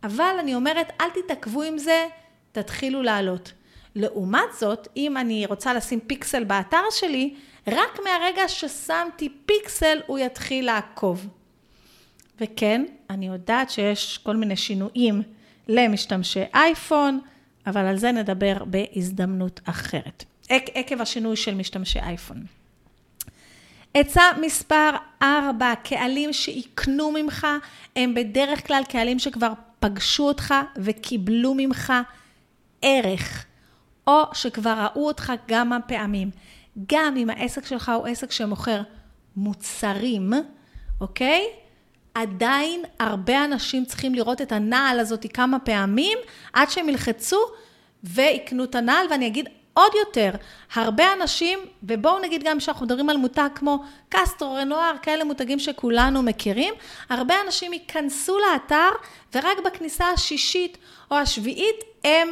אבל 0.03 0.35
אני 0.39 0.55
אומרת, 0.55 0.91
אל 1.01 1.09
תתעכבו 1.09 1.61
עם 1.61 1.77
זה, 1.77 2.07
תתחילו 2.51 3.03
לעלות. 3.03 3.51
לעומת 3.95 4.53
זאת, 4.59 4.87
אם 4.97 5.17
אני 5.17 5.45
רוצה 5.45 5.73
לשים 5.73 5.99
פיקסל 5.99 6.43
באתר 6.43 6.83
שלי, 6.91 7.35
רק 7.67 7.99
מהרגע 8.03 8.47
ששמתי 8.47 9.29
פיקסל 9.45 9.99
הוא 10.07 10.19
יתחיל 10.19 10.65
לעקוב. 10.65 11.27
וכן, 12.41 12.85
אני 13.09 13.27
יודעת 13.27 13.69
שיש 13.69 14.17
כל 14.17 14.35
מיני 14.35 14.55
שינויים 14.55 15.21
למשתמשי 15.67 16.43
אייפון, 16.53 17.19
אבל 17.67 17.85
על 17.85 17.97
זה 17.97 18.11
נדבר 18.11 18.57
בהזדמנות 18.65 19.61
אחרת. 19.65 20.23
עקב 20.49 21.01
השינוי 21.01 21.35
של 21.35 21.55
משתמשי 21.55 21.99
אייפון. 21.99 22.45
עצה 23.93 24.21
מספר 24.41 24.89
4, 25.21 25.73
קהלים 25.83 26.33
שיקנו 26.33 27.11
ממך, 27.11 27.47
הם 27.95 28.13
בדרך 28.13 28.67
כלל 28.67 28.83
קהלים 28.89 29.19
שכבר 29.19 29.53
פגשו 29.79 30.27
אותך 30.27 30.53
וקיבלו 30.75 31.53
ממך 31.57 31.93
ערך, 32.81 33.45
או 34.07 34.21
שכבר 34.33 34.87
ראו 34.87 35.07
אותך 35.07 35.33
כמה 35.47 35.79
פעמים. 35.87 36.31
גם 36.87 37.17
אם 37.17 37.29
העסק 37.29 37.65
שלך 37.65 37.91
הוא 37.95 38.07
עסק 38.07 38.31
שמוכר 38.31 38.81
מוצרים, 39.35 40.33
אוקיי? 41.01 41.62
עדיין 42.15 42.83
הרבה 42.99 43.45
אנשים 43.45 43.85
צריכים 43.85 44.15
לראות 44.15 44.41
את 44.41 44.51
הנעל 44.51 44.99
הזאת 44.99 45.25
כמה 45.33 45.59
פעמים, 45.59 46.17
עד 46.53 46.69
שהם 46.69 46.89
ילחצו 46.89 47.39
ויקנו 48.03 48.63
את 48.63 48.75
הנעל, 48.75 49.07
ואני 49.09 49.27
אגיד 49.27 49.49
עוד 49.73 49.91
יותר, 49.99 50.31
הרבה 50.73 51.13
אנשים, 51.13 51.59
ובואו 51.83 52.19
נגיד 52.19 52.43
גם 52.43 52.59
שאנחנו 52.59 52.85
מדברים 52.85 53.09
על 53.09 53.17
מותג 53.17 53.49
כמו 53.55 53.83
קסטרו, 54.09 54.53
רנואר, 54.53 54.93
כאלה 55.01 55.23
מותגים 55.23 55.59
שכולנו 55.59 56.23
מכירים, 56.23 56.73
הרבה 57.09 57.35
אנשים 57.45 57.73
ייכנסו 57.73 58.37
לאתר 58.39 58.89
ורק 59.35 59.57
בכניסה 59.65 60.09
השישית 60.09 60.77
או 61.11 61.15
השביעית 61.15 61.75
הם 62.03 62.27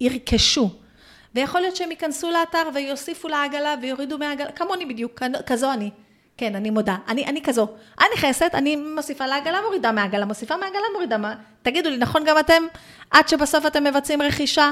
ירכשו. 0.00 0.70
ויכול 1.34 1.60
להיות 1.60 1.76
שהם 1.76 1.90
ייכנסו 1.90 2.30
לאתר 2.30 2.68
ויוסיפו 2.74 3.28
לעגלה 3.28 3.74
ויורידו 3.82 4.18
מהעגלה, 4.18 4.52
כמוני 4.52 4.86
בדיוק, 4.86 5.22
כזו 5.46 5.72
אני. 5.72 5.90
כן, 6.40 6.54
אני 6.54 6.70
מודה. 6.70 6.96
אני, 7.08 7.26
אני 7.26 7.42
כזו. 7.42 7.66
אני 8.00 8.08
נכנסת, 8.14 8.50
אני 8.54 8.76
מוסיפה 8.76 9.26
לעגלה, 9.26 9.60
מורידה 9.62 9.92
מהעגלה, 9.92 10.24
מוסיפה 10.24 10.56
מהעגלה, 10.56 10.82
מורידה 10.94 11.18
מה... 11.18 11.34
תגידו 11.62 11.90
לי, 11.90 11.96
נכון 11.96 12.24
גם 12.24 12.38
אתם, 12.38 12.62
עד 13.10 13.28
שבסוף 13.28 13.66
אתם 13.66 13.84
מבצעים 13.84 14.22
רכישה? 14.22 14.70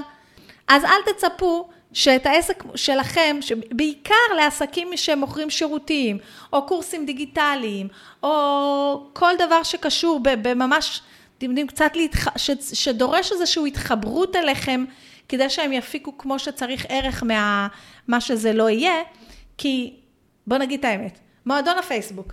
אז 0.69 0.85
אל 0.85 1.13
תצפו 1.13 1.69
שאת 1.93 2.27
העסק 2.27 2.65
שלכם, 2.75 3.39
בעיקר 3.71 4.15
לעסקים 4.37 4.97
שמוכרים 4.97 5.51
שירותים, 5.51 6.19
או 6.53 6.67
קורסים 6.67 7.07
דיגיטליים, 7.07 7.89
או 8.23 9.11
כל 9.13 9.35
דבר 9.39 9.63
שקשור 9.63 10.21
בממש, 10.23 11.01
אתם 11.39 11.47
יודעים, 11.47 11.67
קצת 11.67 11.97
להתח... 11.97 12.39
ש... 12.39 12.51
שדורש 12.73 13.33
איזושהי 13.33 13.67
התחברות 13.67 14.37
אליכם, 14.37 14.85
כדי 15.29 15.51
שהם 15.51 15.73
יפיקו 15.73 16.19
כמו 16.19 16.39
שצריך 16.39 16.87
ערך 16.89 17.23
מה 18.09 18.21
שזה 18.21 18.53
לא 18.53 18.71
יהיה, 18.71 19.03
כי 19.59 19.97
בואו 20.47 20.61
נגיד 20.61 20.79
את 20.79 20.85
האמת, 20.85 21.19
מועדון 21.49 21.79
הפייסבוק, 21.79 22.33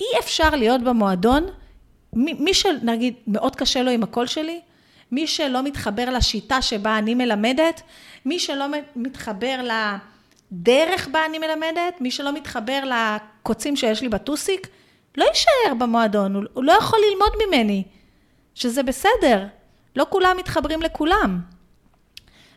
אי 0.00 0.18
אפשר 0.18 0.50
להיות 0.50 0.80
במועדון, 0.80 1.46
מי, 2.12 2.32
מי 2.32 2.54
שנגיד 2.54 3.14
מאוד 3.26 3.56
קשה 3.56 3.82
לו 3.82 3.90
עם 3.90 4.02
הקול 4.02 4.26
שלי, 4.26 4.60
מי 5.12 5.26
שלא 5.26 5.62
מתחבר 5.62 6.10
לשיטה 6.10 6.62
שבה 6.62 6.98
אני 6.98 7.14
מלמדת, 7.14 7.82
מי 8.24 8.38
שלא 8.38 8.66
מתחבר 8.96 9.60
לדרך 9.62 11.08
בה 11.08 11.26
אני 11.26 11.38
מלמדת, 11.38 12.00
מי 12.00 12.10
שלא 12.10 12.32
מתחבר 12.32 12.80
לקוצים 12.84 13.76
שיש 13.76 14.02
לי 14.02 14.08
בטוסיק, 14.08 14.68
לא 15.16 15.24
יישאר 15.24 15.74
במועדון, 15.78 16.34
הוא, 16.34 16.44
הוא 16.52 16.64
לא 16.64 16.72
יכול 16.72 16.98
ללמוד 17.10 17.32
ממני, 17.46 17.84
שזה 18.54 18.82
בסדר, 18.82 19.46
לא 19.96 20.06
כולם 20.10 20.36
מתחברים 20.36 20.82
לכולם. 20.82 21.40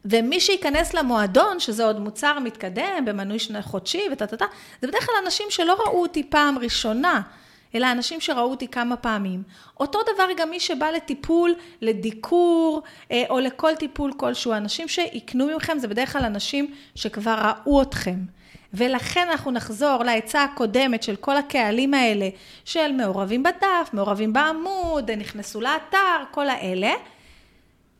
ומי 0.05 0.39
שייכנס 0.39 0.93
למועדון, 0.93 1.59
שזה 1.59 1.85
עוד 1.85 1.99
מוצר 1.99 2.39
מתקדם, 2.39 3.05
במנוי 3.05 3.37
חודשי 3.61 4.03
וטה-טה-טה, 4.11 4.45
זה 4.81 4.87
בדרך 4.87 5.05
כלל 5.05 5.15
אנשים 5.25 5.47
שלא 5.49 5.83
ראו 5.85 6.01
אותי 6.01 6.23
פעם 6.23 6.57
ראשונה, 6.57 7.21
אלא 7.75 7.91
אנשים 7.91 8.21
שראו 8.21 8.51
אותי 8.51 8.67
כמה 8.67 8.95
פעמים. 8.95 9.43
אותו 9.79 9.99
דבר 10.13 10.27
גם 10.37 10.49
מי 10.49 10.59
שבא 10.59 10.89
לטיפול, 10.89 11.55
לדיקור, 11.81 12.81
אה, 13.11 13.23
או 13.29 13.39
לכל 13.39 13.75
טיפול 13.75 14.13
כלשהו. 14.17 14.53
אנשים 14.53 14.87
שיקנו 14.87 15.47
ממכם, 15.47 15.79
זה 15.79 15.87
בדרך 15.87 16.13
כלל 16.13 16.25
אנשים 16.25 16.73
שכבר 16.95 17.35
ראו 17.65 17.81
אתכם. 17.81 18.15
ולכן 18.73 19.27
אנחנו 19.31 19.51
נחזור 19.51 20.03
לעצה 20.03 20.43
הקודמת 20.43 21.03
של 21.03 21.15
כל 21.15 21.37
הקהלים 21.37 21.93
האלה, 21.93 22.29
של 22.65 22.91
מעורבים 22.91 23.43
בדף, 23.43 23.89
מעורבים 23.93 24.33
בעמוד, 24.33 25.11
נכנסו 25.11 25.61
לאתר, 25.61 26.23
כל 26.31 26.49
האלה. 26.49 26.91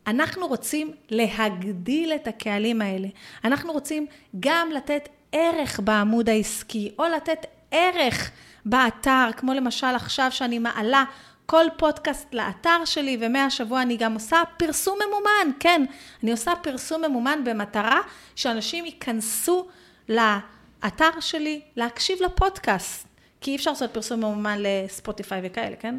אנחנו 0.07 0.47
רוצים 0.47 0.91
להגדיל 1.09 2.13
את 2.13 2.27
הקהלים 2.27 2.81
האלה. 2.81 3.07
אנחנו 3.43 3.73
רוצים 3.73 4.05
גם 4.39 4.69
לתת 4.75 5.09
ערך 5.31 5.79
בעמוד 5.79 6.29
העסקי, 6.29 6.91
או 6.99 7.03
לתת 7.15 7.45
ערך 7.71 8.31
באתר, 8.65 9.29
כמו 9.37 9.53
למשל 9.53 9.87
עכשיו 9.95 10.27
שאני 10.31 10.59
מעלה 10.59 11.03
כל 11.45 11.65
פודקאסט 11.77 12.33
לאתר 12.33 12.85
שלי, 12.85 13.17
ומהשבוע 13.21 13.81
אני 13.81 13.97
גם 13.97 14.13
עושה 14.13 14.41
פרסום 14.57 14.99
ממומן, 15.07 15.57
כן, 15.59 15.85
אני 16.23 16.31
עושה 16.31 16.51
פרסום 16.61 17.05
ממומן 17.05 17.43
במטרה 17.43 17.99
שאנשים 18.35 18.85
ייכנסו 18.85 19.67
לאתר 20.09 21.19
שלי 21.19 21.61
להקשיב 21.75 22.17
לפודקאסט, 22.21 23.07
כי 23.41 23.51
אי 23.51 23.55
אפשר 23.55 23.71
לעשות 23.71 23.91
פרסום 23.93 24.19
ממומן 24.19 24.57
לספוטיפיי 24.59 25.41
וכאלה, 25.43 25.75
כן? 25.75 25.95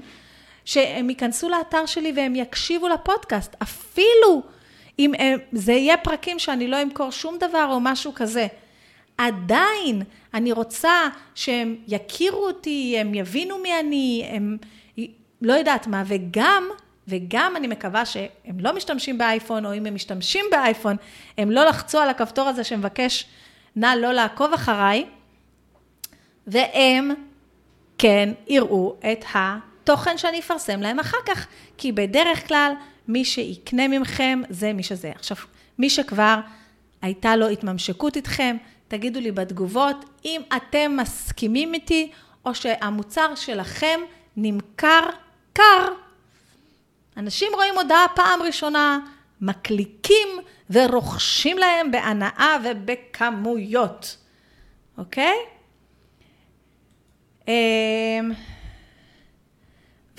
שהם 0.65 1.11
ייכנסו 1.11 1.49
לאתר 1.49 1.87
שלי 1.87 2.13
והם 2.17 2.37
יקשיבו 2.37 2.89
לפודקאסט, 2.89 3.57
אפילו 3.63 4.43
אם 4.99 5.13
הם, 5.19 5.39
זה 5.53 5.73
יהיה 5.73 5.97
פרקים 5.97 6.39
שאני 6.39 6.69
לא 6.69 6.83
אמכור 6.83 7.11
שום 7.11 7.39
דבר 7.39 7.69
או 7.71 7.81
משהו 7.81 8.15
כזה. 8.15 8.47
עדיין 9.19 10.03
אני 10.35 10.53
רוצה 10.53 11.09
שהם 11.35 11.77
יכירו 11.89 12.47
אותי, 12.47 12.97
הם 12.99 13.15
יבינו 13.15 13.59
מי 13.59 13.81
אני, 13.81 14.29
הם 14.29 14.57
לא 15.43 15.53
יודעת 15.53 15.87
מה, 15.87 16.03
וגם, 16.07 16.65
וגם 17.09 17.57
אני 17.57 17.67
מקווה 17.67 18.07
שהם 18.07 18.61
לא 18.61 18.77
משתמשים 18.77 19.19
באייפון, 19.19 19.67
או 19.67 19.75
אם 19.75 19.87
הם 19.87 19.95
משתמשים 19.95 20.45
באייפון, 20.51 20.97
הם 21.39 21.51
לא 21.51 21.65
לחצו 21.65 21.99
על 21.99 22.09
הכפתור 22.09 22.49
הזה 22.49 22.65
שמבקש, 22.65 23.27
נא 23.77 23.95
לא 23.99 24.13
לעקוב 24.13 24.53
אחריי, 24.53 25.07
והם 26.47 27.11
כן 27.99 28.33
יראו 28.49 28.97
את 29.13 29.25
התוכן 29.83 30.19
שאני 30.19 30.41
אפרסם 30.41 30.81
להם 30.81 30.99
אחר 30.99 31.17
כך, 31.27 31.47
כי 31.79 31.93
בדרך 31.93 32.49
כלל 32.49 32.73
מי 33.09 33.25
שיקנה 33.25 33.89
ממכם 33.89 34.43
זה 34.49 34.73
מי 34.73 34.83
שזה. 34.83 35.13
עכשיו, 35.15 35.37
מי 35.79 35.91
שכבר 35.91 36.41
הייתה 37.03 37.37
לו 37.37 37.49
התממשקות 37.49 38.17
איתכם, 38.17 38.57
תגידו 38.89 39.21
לי 39.21 39.33
בתגובות 39.33 40.05
אם 40.25 40.41
אתם 40.57 40.97
מסכימים 40.97 41.75
איתי, 41.75 42.11
או 42.45 42.55
שהמוצר 42.55 43.35
שלכם 43.35 44.01
נמכר 44.37 45.01
קר. 45.53 45.89
אנשים 47.17 47.53
רואים 47.55 47.75
הודעה 47.79 48.07
פעם 48.15 48.43
ראשונה, 48.43 48.99
מקליקים 49.41 50.29
ורוכשים 50.71 51.59
להם 51.59 51.91
בהנאה 51.91 52.57
ובכמויות, 52.65 54.17
אוקיי? 54.99 55.37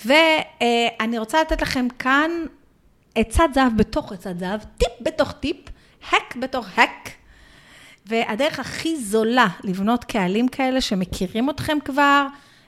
ואני 0.05 1.19
רוצה 1.19 1.41
לתת 1.41 1.61
לכם 1.61 1.87
כאן 1.99 2.31
עצת 3.15 3.43
זהב 3.53 3.77
בתוך 3.77 4.11
עצת 4.11 4.39
זהב, 4.39 4.59
טיפ 4.77 4.91
בתוך 5.01 5.31
טיפ, 5.31 5.57
hack 6.09 6.35
בתוך 6.35 6.67
hack. 6.75 7.09
והדרך 8.05 8.59
הכי 8.59 8.97
זולה 8.97 9.47
לבנות 9.63 10.03
קהלים 10.03 10.47
כאלה 10.47 10.81
שמכירים 10.81 11.49
אתכם 11.49 11.77
כבר, 11.85 12.27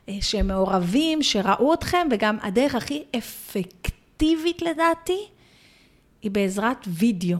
אה, 0.09 0.17
שהם 0.21 0.47
מעורבים, 0.47 1.23
שראו 1.23 1.73
אתכם, 1.73 2.07
וגם 2.11 2.37
הדרך 2.41 2.75
הכי 2.75 3.03
אפקטיבית 3.17 4.61
לדעתי, 4.61 5.19
היא 6.21 6.31
בעזרת 6.31 6.77
וידאו. 6.87 7.37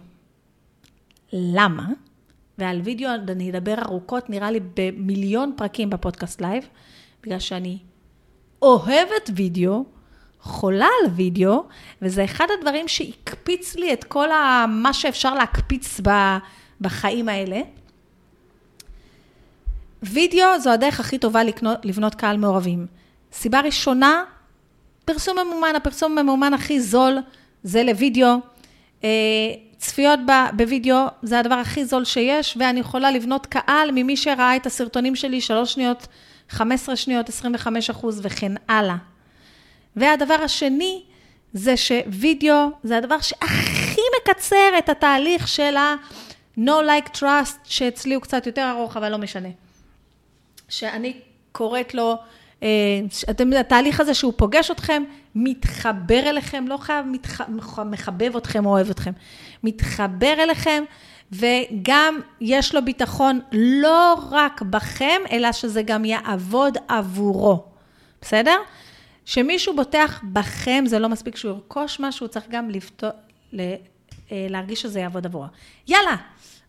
למה? 1.34 1.88
ועל 2.58 2.82
וידאו 2.82 3.10
אני 3.28 3.52
אדבר 3.52 3.76
ארוכות, 3.86 4.30
נראה 4.30 4.52
לי 4.52 4.60
במיליון 4.74 5.54
פרקים 5.58 5.90
בפודקאסט 5.90 6.42
live, 6.42 6.68
בגלל 7.24 7.40
שאני 7.40 7.78
אוהבת 8.66 9.30
וידאו, 9.36 9.84
חולה 10.42 10.86
על 10.86 11.12
וידאו, 11.16 11.64
וזה 12.02 12.24
אחד 12.24 12.46
הדברים 12.60 12.88
שהקפיץ 12.88 13.76
לי 13.76 13.94
את 13.94 14.04
כל 14.04 14.32
ה... 14.32 14.66
מה 14.70 14.94
שאפשר 14.94 15.34
להקפיץ 15.34 16.02
בחיים 16.82 17.30
האלה. 17.30 17.62
וידאו 20.04 20.60
זו 20.60 20.70
הדרך 20.70 21.00
הכי 21.00 21.18
טובה 21.18 21.44
לקנות, 21.44 21.86
לבנות 21.86 22.16
קהל 22.16 22.38
מעורבים. 22.38 22.88
סיבה 23.34 23.62
ראשונה, 23.62 24.24
פרסום 25.06 25.38
ממומן, 25.40 25.74
הפרסום 25.76 26.18
הממומן 26.18 26.54
הכי 26.54 26.80
זול 26.80 27.18
זה 27.64 27.84
לוידאו. 27.84 28.38
אה, 29.04 29.10
צפיות 29.78 30.20
בווידאו 30.58 31.06
זה 31.22 31.40
הדבר 31.40 31.56
הכי 31.56 31.86
זול 31.86 32.06
שיש, 32.06 32.58
ואני 32.60 32.80
יכולה 32.80 33.12
לבנות 33.12 33.46
קהל 33.46 33.92
ממי 33.92 34.18
שראה 34.18 34.56
את 34.56 34.66
הסרטונים 34.66 35.16
שלי 35.16 35.42
3 35.42 35.74
שניות, 35.74 36.08
15 36.50 36.96
שניות, 36.96 37.30
25 37.30 37.90
אחוז 37.90 38.20
וכן 38.24 38.52
הלאה. 38.68 38.96
והדבר 39.96 40.34
השני, 40.34 41.04
זה 41.54 41.78
שווידאו 41.78 42.68
זה 42.84 42.98
הדבר 42.98 43.22
שהכי 43.22 44.02
מקצר 44.22 44.78
את 44.78 44.90
התהליך 44.90 45.48
של 45.48 45.78
ה-No 45.78 46.72
like 46.88 47.18
trust, 47.18 47.58
שאצלי 47.64 48.16
הוא 48.16 48.22
קצת 48.22 48.46
יותר 48.46 48.72
ארוך, 48.72 48.98
אבל 48.98 49.12
לא 49.12 49.18
משנה. 49.18 49.50
שאני 50.70 51.20
קוראת 51.52 51.94
לו, 51.94 52.18
אתם, 53.30 53.54
התהליך 53.54 54.00
הזה 54.00 54.14
שהוא 54.14 54.34
פוגש 54.36 54.72
אתכם, 54.72 55.04
מתחבר 55.36 56.30
אליכם, 56.30 56.66
לא 56.68 56.78
חייב 56.78 57.06
מתח, 57.06 57.42
מחבב 57.86 58.36
אתכם 58.38 58.66
או 58.66 58.72
אוהב 58.72 58.90
אתכם, 58.90 59.12
מתחבר 59.64 60.34
אליכם, 60.40 60.84
וגם 61.32 62.20
יש 62.42 62.76
לו 62.76 62.86
ביטחון 62.86 63.40
לא 63.52 64.16
רק 64.32 64.62
בכם, 64.62 65.22
אלא 65.32 65.52
שזה 65.52 65.82
גם 65.82 66.06
יעבוד 66.06 66.78
עבורו, 66.88 67.64
בסדר? 68.22 68.58
שמישהו 69.26 69.76
בוטח 69.76 70.22
בכם, 70.24 70.84
זה 70.88 71.00
לא 71.00 71.10
מספיק 71.10 71.36
שהוא 71.36 71.52
ירכוש 71.52 72.00
משהו, 72.00 72.26
הוא 72.26 72.32
צריך 72.32 72.46
גם 72.50 72.70
לפתור, 72.70 73.10
אה, 73.60 73.76
להרגיש 74.32 74.82
שזה 74.82 75.00
יעבוד 75.00 75.26
עבורו. 75.26 75.46
יאללה, 75.88 76.16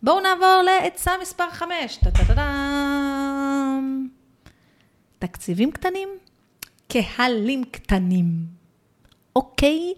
בואו 0.03 0.19
נעבור 0.19 0.61
לעצה 0.65 1.11
מספר 1.21 1.49
5. 1.51 1.99
תקציבים 5.19 5.71
קטנים, 5.71 6.09
קהלים 6.87 7.63
קטנים. 7.63 8.25
אוקיי? 9.35 9.93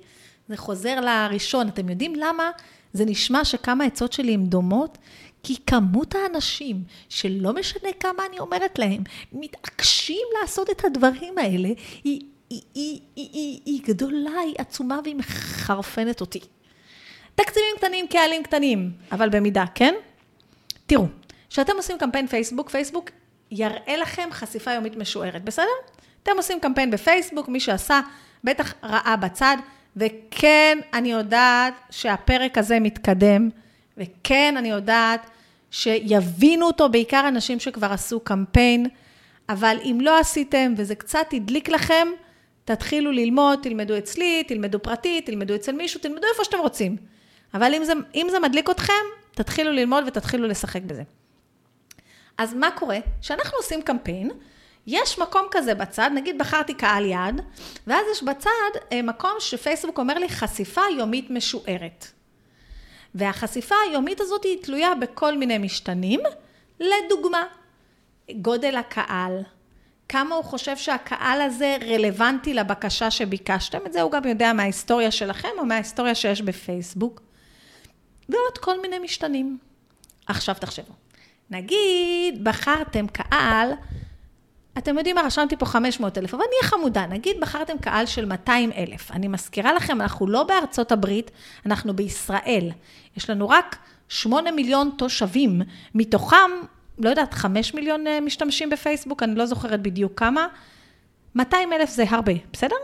זה 0.50 0.58
חוזר 0.58 1.02
לראשון. 1.02 1.68
אתם 1.68 1.90
יודעים 1.90 2.16
למה 2.16 2.52
זה 2.94 3.06
נשמע 3.06 3.46
שכמה 3.46 3.84
עצות 3.84 4.14
שלי 4.14 4.34
הן 4.34 4.46
דומות? 4.46 4.98
כי 5.44 5.56
כמות 5.68 6.16
האנשים 6.16 6.84
שלא 7.10 7.54
משנה 7.54 7.90
כמה 8.00 8.26
אני 8.30 8.40
אומרת 8.40 8.80
להם, 8.80 9.04
מתעקשים 9.34 10.28
לעשות 10.42 10.70
את 10.70 10.86
הדברים 10.86 11.38
האלה, 11.38 11.70
היא, 12.04 12.22
היא, 12.50 12.62
היא, 12.74 13.00
היא, 13.16 13.30
היא, 13.34 13.60
היא 13.66 13.82
גדולה, 13.84 14.40
היא 14.46 14.56
עצומה 14.58 15.00
והיא 15.04 15.16
מחרפנת 15.16 16.22
אותי. 16.22 16.40
תקציבים 17.36 17.76
קטנים, 17.78 18.08
קהלים 18.08 18.44
קטנים, 18.44 18.92
אבל 19.12 19.30
במידה, 19.30 19.66
כן? 19.76 19.94
תראו, 20.86 21.06
כשאתם 21.50 21.74
עושים 21.76 21.98
קמפיין 21.98 22.28
פייסבוק, 22.28 22.70
פייסבוק 22.70 23.10
יראה 23.52 23.98
לכם 23.98 24.30
חשיפה 24.32 24.72
יומית 24.72 24.96
משוערת, 24.96 25.44
בסדר? 25.44 25.66
אתם 26.24 26.32
עושים 26.38 26.60
קמפיין 26.60 26.92
בפייסבוק, 26.92 27.50
מי 27.50 27.60
שעשה 27.60 28.02
בטח 28.44 28.74
ראה 28.84 29.16
בצד, 29.16 29.58
וכן, 29.98 30.80
אני 30.94 31.12
יודעת 31.12 31.74
שהפרק 31.90 32.58
הזה 32.58 32.80
מתקדם, 32.80 33.50
וכן, 33.98 34.56
אני 34.58 34.70
יודעת 34.70 35.30
שיבינו 35.72 36.66
אותו 36.68 36.90
בעיקר 36.90 37.28
אנשים 37.28 37.60
שכבר 37.60 37.94
עשו 37.94 38.20
קמפיין, 38.20 38.88
אבל 39.50 39.78
אם 39.84 39.98
לא 40.02 40.20
עשיתם 40.20 40.74
וזה 40.78 40.96
קצת 40.96 41.26
הדליק 41.34 41.70
לכם, 41.70 42.08
תתחילו 42.66 43.12
ללמוד, 43.12 43.60
תלמדו 43.62 43.98
אצלי, 43.98 44.44
תלמדו 44.48 44.80
פרטי, 44.80 45.22
תלמדו 45.22 45.56
אצל 45.56 45.72
מישהו, 45.72 46.00
תלמדו 46.00 46.28
איפה 46.34 46.44
שאתם 46.44 46.58
רוצים. 46.60 46.98
אבל 47.54 47.74
אם 47.74 47.84
זה, 47.84 47.94
אם 48.16 48.28
זה 48.32 48.40
מדליק 48.40 48.70
אתכם, 48.70 48.94
תתחילו 49.32 49.72
ללמוד 49.72 50.04
ותתחילו 50.08 50.48
לשחק 50.48 50.82
בזה. 50.82 51.04
אז 52.40 52.54
מה 52.54 52.72
קורה? 52.72 52.98
כשאנחנו 53.22 53.58
עושים 53.58 53.82
קמפיין, 53.82 54.32
יש 54.88 55.20
מקום 55.20 55.48
כזה 55.52 55.76
בצד, 55.76 56.10
נגיד 56.14 56.38
בחרתי 56.38 56.74
קהל 56.74 57.06
יעד, 57.06 57.42
ואז 57.88 58.06
יש 58.12 58.24
בצד 58.24 58.80
אה, 58.92 59.02
מקום 59.02 59.32
שפייסבוק 59.40 59.98
אומר 59.98 60.14
לי 60.14 60.30
חשיפה 60.30 60.82
יומית 60.98 61.30
משוערת. 61.30 62.06
והחשיפה 63.16 63.76
היומית 63.90 64.22
הזאת 64.22 64.44
היא 64.44 64.64
תלויה 64.64 64.96
בכל 64.96 65.38
מיני 65.38 65.58
משתנים. 65.58 66.20
לדוגמה, 66.80 67.44
גודל 68.32 68.76
הקהל, 68.76 69.42
כמה 70.10 70.36
הוא 70.36 70.44
חושב 70.44 70.78
שהקהל 70.78 71.42
הזה 71.42 71.78
רלוונטי 71.82 72.54
לבקשה 72.54 73.12
שביקשתם, 73.12 73.80
את 73.86 73.94
זה 73.94 74.02
הוא 74.02 74.12
גם 74.12 74.28
יודע 74.28 74.54
מההיסטוריה 74.54 75.12
שלכם 75.12 75.50
או 75.58 75.66
מההיסטוריה 75.66 76.16
שיש 76.16 76.42
בפייסבוק, 76.42 77.22
ועוד 78.30 78.58
כל 78.58 78.82
מיני 78.82 79.00
משתנים. 79.00 79.58
עכשיו 80.28 80.56
תחשבו, 80.60 80.94
נגיד 81.52 82.44
בחרתם 82.44 83.08
קהל, 83.08 83.72
אתם 84.78 84.98
יודעים 84.98 85.16
מה, 85.16 85.22
רשמתי 85.22 85.58
פה 85.58 85.66
500 85.66 86.18
אלף, 86.18 86.34
אבל 86.34 86.44
נהיה 86.44 86.72
חמודה, 86.72 87.06
נגיד 87.08 87.36
בחרתם 87.40 87.78
קהל 87.78 88.06
של 88.06 88.26
200 88.26 88.72
אלף. 88.72 89.12
אני 89.12 89.28
מזכירה 89.28 89.74
לכם, 89.74 90.02
אנחנו 90.02 90.28
לא 90.28 90.44
בארצות 90.44 90.92
הברית, 90.92 91.32
אנחנו 91.66 91.96
בישראל. 91.96 92.72
יש 93.18 93.30
לנו 93.30 93.50
רק 93.50 93.78
8 94.10 94.52
מיליון 94.52 94.92
תושבים, 94.98 95.62
מתוכם 95.96 96.52
לא 97.00 97.10
יודעת, 97.10 97.34
חמש 97.34 97.74
מיליון 97.74 98.08
אה, 98.08 98.22
משתמשים 98.22 98.70
בפייסבוק, 98.70 99.24
אני 99.24 99.36
לא 99.36 99.46
זוכרת 99.46 99.82
בדיוק 99.82 100.20
כמה. 100.20 100.48
200 101.36 101.74
אלף 101.74 101.90
זה 101.90 102.04
הרבה, 102.10 102.34
בסדר? 102.54 102.76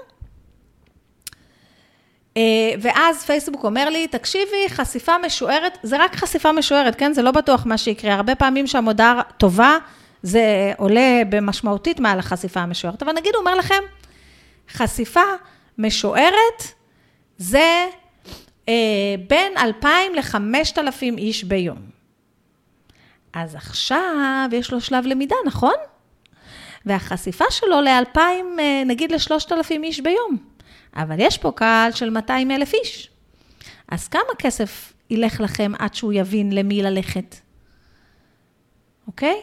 אה, 2.37 2.41
ואז 2.81 3.23
פייסבוק 3.25 3.63
אומר 3.63 3.89
לי, 3.89 4.07
תקשיבי, 4.07 4.69
חשיפה 4.69 5.17
משוערת, 5.25 5.77
זה 5.83 6.03
רק 6.03 6.15
חשיפה 6.15 6.51
משוערת, 6.51 6.95
כן? 6.95 7.13
זה 7.13 7.21
לא 7.21 7.31
בטוח 7.31 7.65
מה 7.65 7.77
שיקרה. 7.77 8.13
הרבה 8.13 8.35
פעמים 8.35 8.67
שהמודעה 8.67 9.21
טובה, 9.37 9.77
זה 10.23 10.73
עולה 10.77 11.21
במשמעותית 11.29 11.99
מעל 11.99 12.19
החשיפה 12.19 12.59
המשוערת. 12.59 13.03
אבל 13.03 13.11
נגיד, 13.13 13.35
הוא 13.35 13.39
אומר 13.39 13.55
לכם, 13.55 13.83
חשיפה 14.69 15.23
משוערת 15.77 16.63
זה 17.37 17.87
אה, 18.69 18.73
בין 19.27 19.57
2,000 19.57 20.15
ל-5,000 20.15 21.17
איש 21.17 21.43
ביום. 21.43 21.77
אז 23.33 23.55
עכשיו 23.55 24.49
יש 24.51 24.71
לו 24.71 24.81
שלב 24.81 25.05
למידה, 25.05 25.35
נכון? 25.45 25.73
והחשיפה 26.85 27.45
שלו 27.49 27.81
ל-2,000, 27.81 28.19
אה, 28.59 28.83
נגיד 28.85 29.11
ל-3,000 29.11 29.83
איש 29.83 29.99
ביום. 29.99 30.54
אבל 30.95 31.15
יש 31.19 31.37
פה 31.37 31.51
קהל 31.51 31.91
של 31.91 32.09
200 32.09 32.51
אלף 32.51 32.73
איש. 32.73 33.09
אז 33.87 34.07
כמה 34.07 34.35
כסף 34.37 34.93
ילך 35.09 35.41
לכם 35.41 35.71
עד 35.79 35.93
שהוא 35.93 36.13
יבין 36.13 36.51
למי 36.51 36.81
ללכת? 36.81 37.35
אוקיי? 39.07 39.41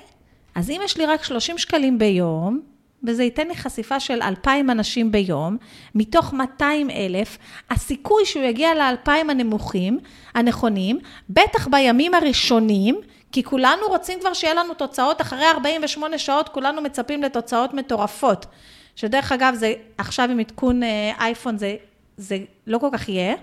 אז 0.54 0.70
אם 0.70 0.80
יש 0.84 0.96
לי 0.96 1.06
רק 1.06 1.24
30 1.24 1.58
שקלים 1.58 1.98
ביום, 1.98 2.60
וזה 3.04 3.22
ייתן 3.24 3.48
לי 3.48 3.56
חשיפה 3.56 4.00
של 4.00 4.22
2,000 4.22 4.70
אנשים 4.70 5.12
ביום, 5.12 5.56
מתוך 5.94 6.32
200 6.32 6.90
אלף, 6.90 7.38
הסיכוי 7.70 8.26
שהוא 8.26 8.44
יגיע 8.44 8.74
ל-2,000 8.74 9.30
הנמוכים, 9.30 9.98
הנכונים, 10.34 10.98
בטח 11.30 11.68
בימים 11.68 12.14
הראשונים, 12.14 13.00
כי 13.32 13.42
כולנו 13.42 13.86
רוצים 13.88 14.20
כבר 14.20 14.34
שיהיה 14.34 14.54
לנו 14.54 14.74
תוצאות, 14.74 15.20
אחרי 15.20 15.46
48 15.46 16.18
שעות 16.18 16.48
כולנו 16.48 16.82
מצפים 16.82 17.22
לתוצאות 17.22 17.74
מטורפות. 17.74 18.46
שדרך 18.96 19.32
אגב, 19.32 19.54
זה 19.54 19.74
עכשיו 19.98 20.30
עם 20.30 20.40
עדכון 20.40 20.82
אה, 20.82 21.12
אייפון 21.20 21.58
זה, 21.58 21.76
זה 22.16 22.38
לא 22.66 22.78
כל 22.78 22.88
כך 22.92 23.08
יהיה. 23.08 23.34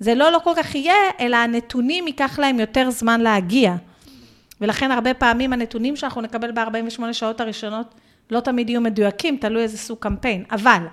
זה 0.00 0.14
לא 0.14 0.30
לא 0.30 0.38
כל 0.44 0.52
כך 0.56 0.74
יהיה, 0.74 0.94
אלא 1.20 1.36
הנתונים 1.36 2.06
ייקח 2.06 2.38
להם 2.38 2.60
יותר 2.60 2.90
זמן 2.90 3.20
להגיע. 3.20 3.74
ולכן 4.60 4.90
הרבה 4.90 5.14
פעמים 5.14 5.52
הנתונים 5.52 5.96
שאנחנו 5.96 6.20
נקבל 6.20 6.52
ב-48 6.52 7.12
שעות 7.12 7.40
הראשונות 7.40 7.94
לא 8.30 8.40
תמיד 8.40 8.70
יהיו 8.70 8.80
מדויקים, 8.80 9.36
תלוי 9.36 9.62
איזה 9.62 9.78
סוג 9.78 9.98
קמפיין. 10.00 10.44
אבל, 10.50 10.86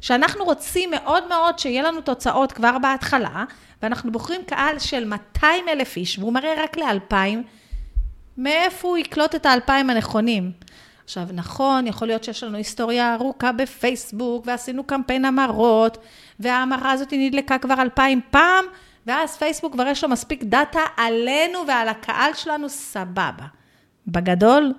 שאנחנו 0.00 0.44
רוצים 0.44 0.90
מאוד 0.90 1.28
מאוד 1.28 1.58
שיהיה 1.58 1.82
לנו 1.82 2.00
תוצאות 2.00 2.52
כבר 2.52 2.78
בהתחלה, 2.78 3.44
ואנחנו 3.82 4.12
בוחרים 4.12 4.40
קהל 4.46 4.78
של 4.78 5.04
200 5.04 5.68
אלף 5.68 5.96
איש, 5.96 6.18
והוא 6.18 6.32
מראה 6.32 6.54
רק 6.64 6.76
ל-2,000, 6.76 7.14
מאיפה 8.38 8.88
הוא 8.88 8.96
יקלוט 8.98 9.34
את 9.34 9.46
האלפיים 9.46 9.90
הנכונים? 9.90 10.52
עכשיו, 11.04 11.26
נכון, 11.32 11.86
יכול 11.86 12.08
להיות 12.08 12.24
שיש 12.24 12.42
לנו 12.42 12.56
היסטוריה 12.56 13.14
ארוכה 13.14 13.52
בפייסבוק, 13.52 14.46
ועשינו 14.46 14.84
קמפיין 14.84 15.24
המרות, 15.24 15.98
וההמרה 16.40 16.92
הזאת 16.92 17.08
נדלקה 17.12 17.58
כבר 17.58 17.82
אלפיים 17.82 18.20
פעם, 18.30 18.64
ואז 19.06 19.36
פייסבוק 19.36 19.72
כבר 19.72 19.86
יש 19.86 20.04
לו 20.04 20.10
מספיק 20.10 20.42
דאטה 20.42 20.80
עלינו 20.96 21.58
ועל 21.68 21.88
הקהל 21.88 22.34
שלנו, 22.34 22.68
סבבה. 22.68 23.46
בגדול, 24.06 24.74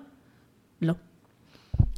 לא. 0.81 0.93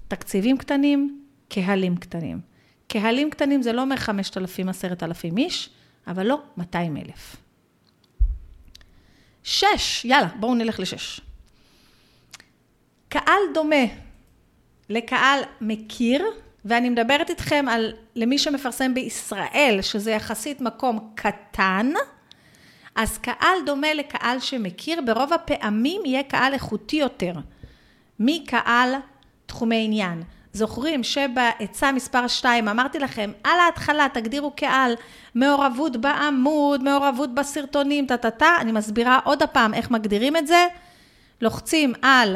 תקציבים 0.08 0.58
קטנים, 0.58 1.21
קהלים 1.50 1.97
קטנים. 1.97 2.39
קהלים 2.88 3.30
קטנים 3.30 3.62
זה 3.62 3.74
לא 3.74 3.82
אומר 3.82 3.95
5,000, 3.95 4.69
10,000 4.69 5.38
איש, 5.38 5.69
אבל 6.08 6.28
לא 6.28 6.41
200 6.58 6.97
אלף. 6.97 7.36
שש, 9.43 10.06
יאללה, 10.06 10.28
בואו 10.39 10.56
נלך 10.56 10.80
לשש. 10.80 11.21
קהל 13.12 13.41
דומה 13.54 13.86
לקהל 14.89 15.39
מכיר, 15.62 16.26
ואני 16.65 16.89
מדברת 16.89 17.30
איתכם 17.30 17.65
על 17.69 17.93
למי 18.15 18.38
שמפרסם 18.38 18.93
בישראל, 18.93 19.80
שזה 19.82 20.12
יחסית 20.12 20.62
מקום 20.62 21.12
קטן, 21.15 21.91
אז 22.95 23.17
קהל 23.17 23.58
דומה 23.65 23.93
לקהל 23.93 24.39
שמכיר, 24.39 25.02
ברוב 25.02 25.34
הפעמים 25.34 26.02
יהיה 26.06 26.24
קהל 26.24 26.54
איכותי 26.54 26.95
יותר 26.95 27.34
מקהל 28.19 28.95
תחומי 29.45 29.86
עניין. 29.86 30.24
זוכרים 30.54 31.04
שבעצה 31.04 31.91
מספר 31.91 32.28
2 32.28 32.67
אמרתי 32.67 33.00
לכם, 33.00 33.32
על 33.43 33.60
ההתחלה 33.60 34.08
תגדירו 34.13 34.52
קהל 34.52 34.93
מעורבות 35.36 35.97
בעמוד, 35.97 36.84
מעורבות 36.84 37.36
בסרטונים, 37.36 38.06
טה-טה-טה, 38.06 38.56
אני 38.60 38.71
מסבירה 38.71 39.19
עוד 39.24 39.43
הפעם 39.43 39.74
איך 39.74 39.91
מגדירים 39.91 40.38
את 40.38 40.47
זה. 40.47 40.67
לוחצים 41.41 41.93
על 42.02 42.36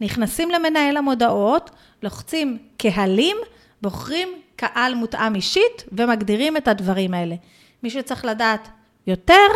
נכנסים 0.00 0.50
למנהל 0.50 0.96
המודעות, 0.96 1.70
לוחצים 2.02 2.58
קהלים, 2.76 3.36
בוחרים 3.82 4.28
קהל 4.56 4.94
מותאם 4.94 5.34
אישית 5.34 5.84
ומגדירים 5.92 6.56
את 6.56 6.68
הדברים 6.68 7.14
האלה. 7.14 7.34
מי 7.82 7.90
שצריך 7.90 8.24
לדעת 8.24 8.68
יותר, 9.06 9.46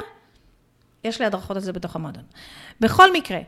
יש 1.04 1.20
לי 1.20 1.26
הדרכות 1.26 1.56
על 1.56 1.62
זה 1.62 1.72
בתוך 1.72 1.96
המועדון. 1.96 2.22
בכל 2.80 3.12
מקרה, 3.12 3.38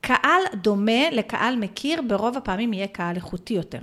קהל 0.00 0.42
דומה 0.54 1.10
לקהל 1.10 1.56
מכיר, 1.56 2.02
ברוב 2.02 2.36
הפעמים 2.36 2.72
יהיה 2.72 2.86
קהל 2.86 3.16
איכותי 3.16 3.54
יותר. 3.54 3.78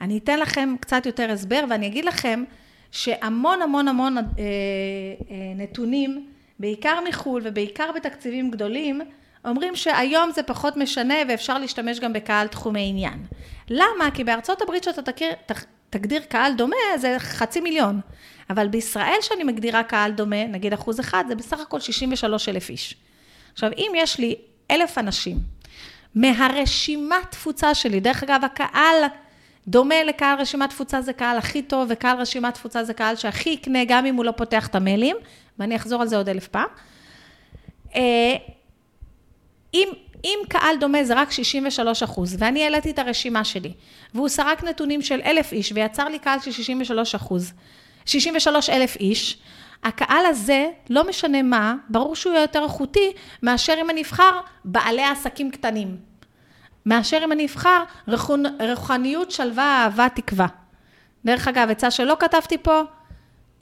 אני 0.00 0.18
אתן 0.18 0.38
לכם 0.38 0.74
קצת 0.80 1.06
יותר 1.06 1.30
הסבר 1.30 1.64
ואני 1.70 1.86
אגיד 1.86 2.04
לכם 2.04 2.44
שהמון 2.90 3.62
המון 3.62 3.88
המון 3.88 4.18
אה, 4.18 4.22
אה, 4.24 4.24
נתונים, 5.56 6.26
בעיקר 6.58 6.98
מחו"ל 7.08 7.42
ובעיקר 7.44 7.90
בתקציבים 7.96 8.50
גדולים, 8.50 9.00
אומרים 9.44 9.76
שהיום 9.76 10.30
זה 10.30 10.42
פחות 10.42 10.76
משנה 10.76 11.14
ואפשר 11.28 11.58
להשתמש 11.58 12.00
גם 12.00 12.12
בקהל 12.12 12.46
תחומי 12.46 12.88
עניין. 12.88 13.26
למה? 13.68 14.10
כי 14.14 14.24
בארצות 14.24 14.62
הברית 14.62 14.84
שאתה 14.84 15.02
תכיר, 15.02 15.32
תגדיר 15.90 16.22
קהל 16.28 16.52
דומה 16.54 16.76
זה 16.96 17.16
חצי 17.18 17.60
מיליון. 17.60 18.00
אבל 18.50 18.68
בישראל 18.68 19.18
שאני 19.20 19.44
מגדירה 19.44 19.82
קהל 19.82 20.12
דומה, 20.12 20.46
נגיד 20.46 20.72
אחוז 20.72 21.00
אחד, 21.00 21.24
זה 21.28 21.34
בסך 21.34 21.60
הכל 21.60 21.80
63 21.80 22.48
אלף 22.48 22.70
איש. 22.70 22.96
עכשיו, 23.52 23.70
אם 23.76 23.92
יש 23.96 24.18
לי 24.18 24.34
אלף 24.70 24.98
אנשים 24.98 25.38
מהרשימת 26.14 27.30
תפוצה 27.30 27.74
שלי, 27.74 28.00
דרך 28.00 28.22
אגב, 28.22 28.40
הקהל 28.44 29.04
דומה 29.68 30.04
לקהל 30.04 30.40
רשימת 30.40 30.70
תפוצה 30.70 31.02
זה 31.02 31.12
קהל 31.12 31.38
הכי 31.38 31.62
טוב, 31.62 31.86
וקהל 31.90 32.20
רשימת 32.20 32.54
תפוצה 32.54 32.84
זה 32.84 32.94
קהל 32.94 33.16
שהכי 33.16 33.50
יקנה, 33.50 33.84
גם 33.88 34.06
אם 34.06 34.14
הוא 34.14 34.24
לא 34.24 34.32
פותח 34.36 34.66
את 34.66 34.74
המיילים, 34.74 35.16
ואני 35.58 35.76
אחזור 35.76 36.02
על 36.02 36.08
זה 36.08 36.16
עוד 36.16 36.28
אלף 36.28 36.48
פעם. 36.48 36.68
אם, 39.74 39.88
אם 40.24 40.38
קהל 40.48 40.76
דומה 40.80 41.04
זה 41.04 41.14
רק 41.14 41.30
63 41.30 42.02
אחוז, 42.02 42.36
ואני 42.38 42.64
העליתי 42.64 42.90
את 42.90 42.98
הרשימה 42.98 43.44
שלי, 43.44 43.72
והוא 44.14 44.28
סרק 44.28 44.64
נתונים 44.64 45.02
של 45.02 45.20
אלף 45.24 45.52
איש, 45.52 45.72
ויצר 45.72 46.08
לי 46.08 46.18
קהל 46.18 46.40
של 46.40 46.50
63 46.50 47.14
אחוז, 47.14 47.52
63 48.06 48.70
אלף 48.70 48.96
איש, 48.96 49.38
הקהל 49.84 50.26
הזה, 50.26 50.68
לא 50.90 51.08
משנה 51.08 51.42
מה, 51.42 51.74
ברור 51.88 52.16
שהוא 52.16 52.32
יהיה 52.32 52.42
יותר 52.42 52.62
איכותי, 52.64 53.12
מאשר 53.42 53.74
אם 53.80 53.90
אני 53.90 54.02
אבחר 54.02 54.40
בעלי 54.64 55.02
עסקים 55.02 55.50
קטנים. 55.50 55.96
מאשר 56.86 57.20
אם 57.24 57.32
אני 57.32 57.46
אבחר 57.46 57.82
רוחניות, 58.70 59.30
שלווה, 59.30 59.84
אהבה, 59.84 60.08
תקווה. 60.14 60.46
דרך 61.24 61.48
אגב, 61.48 61.70
עצה 61.70 61.90
שלא 61.90 62.16
כתבתי 62.20 62.58
פה, 62.58 62.82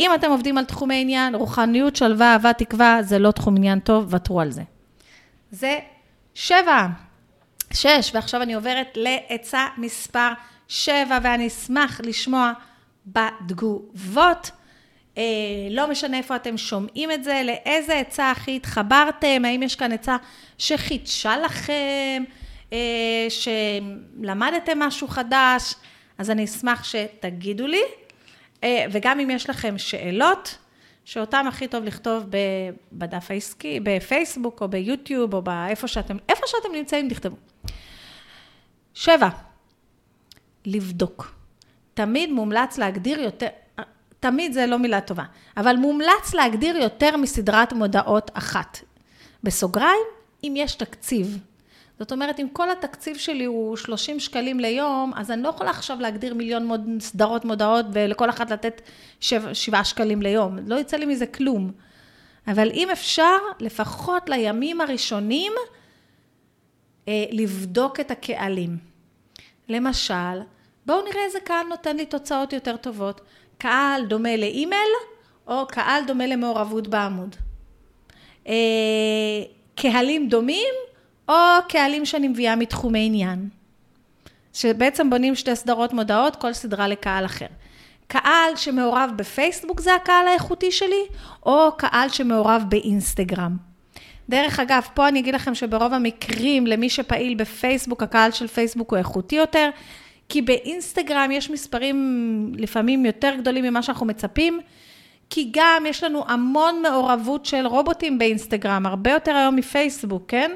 אם 0.01 0.11
אתם 0.15 0.31
עובדים 0.31 0.59
על 0.59 0.65
תחומי 0.65 1.01
עניין, 1.01 1.35
רוחניות, 1.35 1.97
שלווה, 1.97 2.33
אהבה, 2.33 2.53
תקווה, 2.53 2.99
זה 3.03 3.19
לא 3.19 3.31
תחום 3.31 3.57
עניין 3.57 3.81
טוב, 3.81 4.15
ותרו 4.15 4.41
על 4.41 4.51
זה. 4.51 4.63
זה 5.51 5.79
שבע, 6.41 6.87
שש, 7.73 8.11
ועכשיו 8.15 8.43
אני 8.43 8.55
עוברת 8.55 8.97
לעצה 8.97 9.67
מספר 9.77 10.29
שבע, 10.69 11.19
ואני 11.23 11.47
אשמח 11.47 12.01
לשמוע 12.05 12.53
בתגובות. 13.07 14.51
אה, 15.19 15.23
לא 15.71 15.91
משנה 15.91 16.17
איפה 16.17 16.37
אתם 16.37 16.57
שומעים 16.57 17.13
את 17.13 17.25
זה, 17.25 17.43
לאיזה 17.45 17.99
עצה 17.99 18.31
הכי 18.31 18.57
התחברתם, 18.57 19.43
האם 19.45 19.63
יש 19.63 19.77
כאן 19.77 19.93
עצה 19.93 20.17
שחידשה 20.59 21.37
לכם, 21.37 22.25
אה, 22.73 23.27
שלמדתם 23.29 24.79
משהו 24.79 25.09
חדש, 25.09 25.75
אז 26.19 26.31
אני 26.31 26.45
אשמח 26.45 26.85
שתגידו 26.85 27.67
לי, 27.67 27.83
אה, 28.65 28.85
וגם 28.93 29.21
אם 29.21 29.31
יש 29.31 29.51
לכם 29.51 29.79
שאלות, 29.79 30.59
שאותם 31.09 31.45
הכי 31.49 31.69
טוב 31.69 31.85
לכתוב 31.85 32.25
בדף 32.93 33.31
העסקי, 33.31 33.81
בפייסבוק 33.83 34.63
או 34.63 34.69
ביוטיוב 34.69 35.35
או 35.35 35.43
באיפה 35.43 35.89
שאתם, 35.89 36.17
איפה 36.29 36.43
שאתם 36.47 36.75
נמצאים, 36.75 37.09
תכתבו. 37.09 37.37
שבע, 38.95 39.29
לבדוק. 40.67 41.35
תמיד 41.95 42.31
מומלץ 42.31 42.79
להגדיר 42.79 43.21
יותר, 43.21 43.47
תמיד 44.21 44.53
זה 44.53 44.67
לא 44.67 44.79
מילה 44.79 45.01
טובה, 45.01 45.25
אבל 45.57 45.77
מומלץ 45.77 46.35
להגדיר 46.35 46.77
יותר 46.77 47.17
מסדרת 47.17 47.73
מודעות 47.73 48.31
אחת. 48.35 48.79
בסוגריים, 49.43 50.07
אם 50.45 50.55
יש 50.57 50.75
תקציב. 50.75 51.39
זאת 51.99 52.13
אומרת, 52.13 52.41
אם 52.41 52.47
כל 52.53 52.71
התקציב 52.71 53.17
שלי 53.17 53.45
הוא 53.45 53.77
30 53.77 54.21
שקלים 54.21 54.61
ליום, 54.61 55.13
אז 55.17 55.31
אני 55.31 55.43
לא 55.43 55.49
יכולה 55.49 55.71
עכשיו 55.71 56.01
להגדיר 56.01 56.35
מיליון 56.35 56.67
מוד, 56.67 56.81
סדרות 57.01 57.45
מודעות 57.45 57.87
ולכל 57.93 58.31
אחת 58.31 58.51
לתת 58.51 58.81
7, 59.21 59.55
7 59.55 59.85
שקלים 59.85 60.23
ליום. 60.23 60.59
לא 60.67 60.77
יצא 60.81 60.97
לי 60.97 61.07
מזה 61.07 61.27
כלום. 61.27 61.73
אבל 62.47 62.71
אם 62.75 62.91
אפשר, 62.91 63.37
לפחות 63.61 64.29
לימים 64.29 64.81
הראשונים, 64.81 65.53
אה, 67.09 67.25
לבדוק 67.31 68.01
את 68.01 68.11
הקהלים. 68.11 68.77
למשל, 69.69 70.41
בואו 70.87 71.05
נראה 71.05 71.25
איזה 71.25 71.41
קהל 71.41 71.67
נותן 71.67 71.97
לי 71.97 72.07
תוצאות 72.07 72.53
יותר 72.53 72.77
טובות. 72.77 73.21
קהל 73.59 74.07
דומה 74.07 74.37
לאימייל, 74.37 74.91
או 75.47 75.67
קהל 75.67 76.05
דומה 76.07 76.27
למעורבות 76.27 76.89
בעמוד. 76.89 77.37
אה, 78.47 78.55
קהלים 79.75 80.29
דומים, 80.29 80.75
או 81.29 81.35
קהלים 81.69 82.05
שאני 82.05 82.29
מביאה 82.29 82.57
מתחומי 82.57 83.07
עניין. 83.07 83.49
שבעצם 84.53 85.11
בונים 85.11 85.35
שתי 85.35 85.57
סדרות 85.57 85.93
מודעות, 85.93 86.37
כל 86.37 86.53
סדרה 86.53 86.89
לקהל 86.89 87.25
אחר. 87.25 87.47
קהל 88.07 88.57
שמעורב 88.57 89.11
בפייסבוק 89.17 89.81
זה 89.81 89.95
הקהל 89.95 90.29
האיכותי 90.29 90.73
שלי, 90.73 91.03
או 91.47 91.73
קהל 91.77 92.09
שמעורב 92.09 92.65
באינסטגרם. 92.69 93.57
דרך 94.29 94.61
אגב, 94.61 94.83
פה 94.95 95.09
אני 95.09 95.21
אגיד 95.21 95.35
לכם 95.35 95.55
שברוב 95.55 95.95
המקרים, 95.95 96.67
למי 96.67 96.91
שפעיל 96.91 97.35
בפייסבוק, 97.35 98.03
הקהל 98.03 98.31
של 98.31 98.47
פייסבוק 98.47 98.91
הוא 98.91 98.99
איכותי 98.99 99.37
יותר, 99.37 99.71
כי 100.29 100.43
באינסטגרם 100.43 101.31
יש 101.31 101.51
מספרים 101.51 102.53
לפעמים 102.57 103.07
יותר 103.07 103.35
גדולים 103.39 103.65
ממה 103.65 103.83
שאנחנו 103.83 104.07
מצפים, 104.07 104.61
כי 105.31 105.51
גם 105.53 105.85
יש 105.89 106.05
לנו 106.05 106.25
המון 106.29 106.83
מעורבות 106.83 107.47
של 107.47 107.67
רובוטים 107.67 108.19
באינסטגרם, 108.19 108.87
הרבה 108.87 109.11
יותר 109.11 109.37
היום 109.37 109.57
מפייסבוק, 109.57 110.23
כן? 110.29 110.51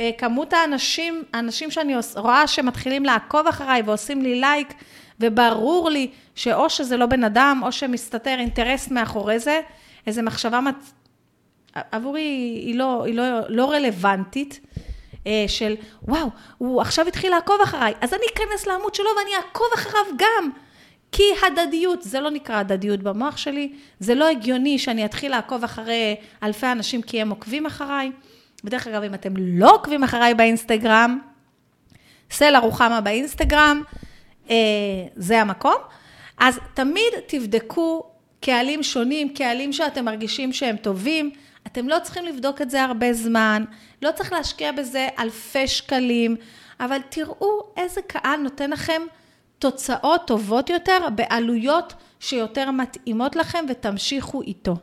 אה, 0.00 0.10
כמות 0.18 0.52
האנשים, 0.52 1.22
האנשים 1.32 1.70
שאני 1.70 1.94
רואה 2.16 2.46
שמתחילים 2.46 3.04
לעקוב 3.04 3.46
אחריי 3.46 3.82
ועושים 3.82 4.22
לי 4.22 4.40
לייק, 4.40 4.74
וברור 5.20 5.90
לי 5.90 6.10
שאו 6.34 6.70
שזה 6.70 6.96
לא 6.96 7.06
בן 7.06 7.24
אדם, 7.24 7.60
או 7.64 7.72
שמסתתר 7.72 8.36
אינטרס 8.38 8.90
מאחורי 8.90 9.38
זה, 9.38 9.60
איזו 10.06 10.22
מחשבה 10.22 10.60
מת... 10.60 10.74
עבורי 11.92 12.22
היא 12.64 12.74
לא, 12.74 13.04
היא 13.04 13.14
לא, 13.14 13.24
לא 13.48 13.70
רלוונטית. 13.70 14.60
אה, 15.26 15.44
של 15.48 15.74
וואו, 16.02 16.28
הוא 16.58 16.80
עכשיו 16.80 17.08
התחיל 17.08 17.30
לעקוב 17.30 17.60
אחריי, 17.62 17.94
אז 18.00 18.14
אני 18.14 18.22
אכנס 18.34 18.66
לעמוד 18.66 18.94
שלו 18.94 19.06
ואני 19.18 19.36
אעקוב 19.36 19.66
אחריו 19.74 20.04
גם. 20.16 20.50
כי 21.12 21.22
הדדיות, 21.46 22.02
זה 22.02 22.20
לא 22.20 22.30
נקרא 22.30 22.56
הדדיות 22.56 23.00
במוח 23.00 23.36
שלי, 23.36 23.72
זה 24.00 24.14
לא 24.14 24.28
הגיוני 24.28 24.78
שאני 24.78 25.04
אתחיל 25.04 25.30
לעקוב 25.30 25.64
אחרי 25.64 26.16
אלפי 26.42 26.66
אנשים 26.66 27.02
כי 27.02 27.20
הם 27.20 27.30
עוקבים 27.30 27.66
אחריי. 27.66 28.10
בדרך 28.64 28.86
אגב, 28.86 29.02
אם 29.02 29.14
אתם 29.14 29.34
לא 29.36 29.74
עוקבים 29.74 30.04
אחריי 30.04 30.34
באינסטגרם, 30.34 31.18
סלע 32.30 32.58
רוחמה 32.58 33.00
באינסטגרם, 33.00 33.82
אה, 34.50 34.56
זה 35.16 35.40
המקום. 35.40 35.76
אז 36.38 36.58
תמיד 36.74 37.12
תבדקו 37.26 38.02
קהלים 38.40 38.82
שונים, 38.82 39.34
קהלים 39.34 39.72
שאתם 39.72 40.04
מרגישים 40.04 40.52
שהם 40.52 40.76
טובים. 40.76 41.30
אתם 41.66 41.88
לא 41.88 41.96
צריכים 42.02 42.24
לבדוק 42.24 42.62
את 42.62 42.70
זה 42.70 42.82
הרבה 42.82 43.12
זמן, 43.12 43.64
לא 44.02 44.10
צריך 44.10 44.32
להשקיע 44.32 44.72
בזה 44.72 45.08
אלפי 45.18 45.68
שקלים, 45.68 46.36
אבל 46.80 46.98
תראו 47.08 47.60
איזה 47.76 48.02
קהל 48.02 48.40
נותן 48.40 48.70
לכם 48.70 49.02
תוצאות 49.58 50.26
טובות 50.26 50.70
יותר 50.70 50.98
בעלויות 51.14 51.94
שיותר 52.20 52.70
מתאימות 52.70 53.36
לכם 53.36 53.64
ותמשיכו 53.68 54.42
איתו. 54.42 54.76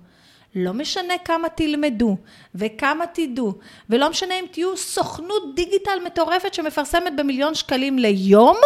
לא 0.56 0.74
משנה 0.74 1.14
כמה 1.26 1.50
תלמדו 1.50 2.18
וכמה 2.56 3.06
תדעו, 3.08 3.54
ולא 3.90 4.10
משנה 4.10 4.40
אם 4.40 4.46
תהיו 4.52 4.78
סוכנות 4.78 5.56
דיגיטל 5.56 6.00
מטורפת 6.06 6.54
שמפרסמת 6.54 7.16
במיליון 7.16 7.56
שקלים 7.56 8.00
ליום, 8.00 8.58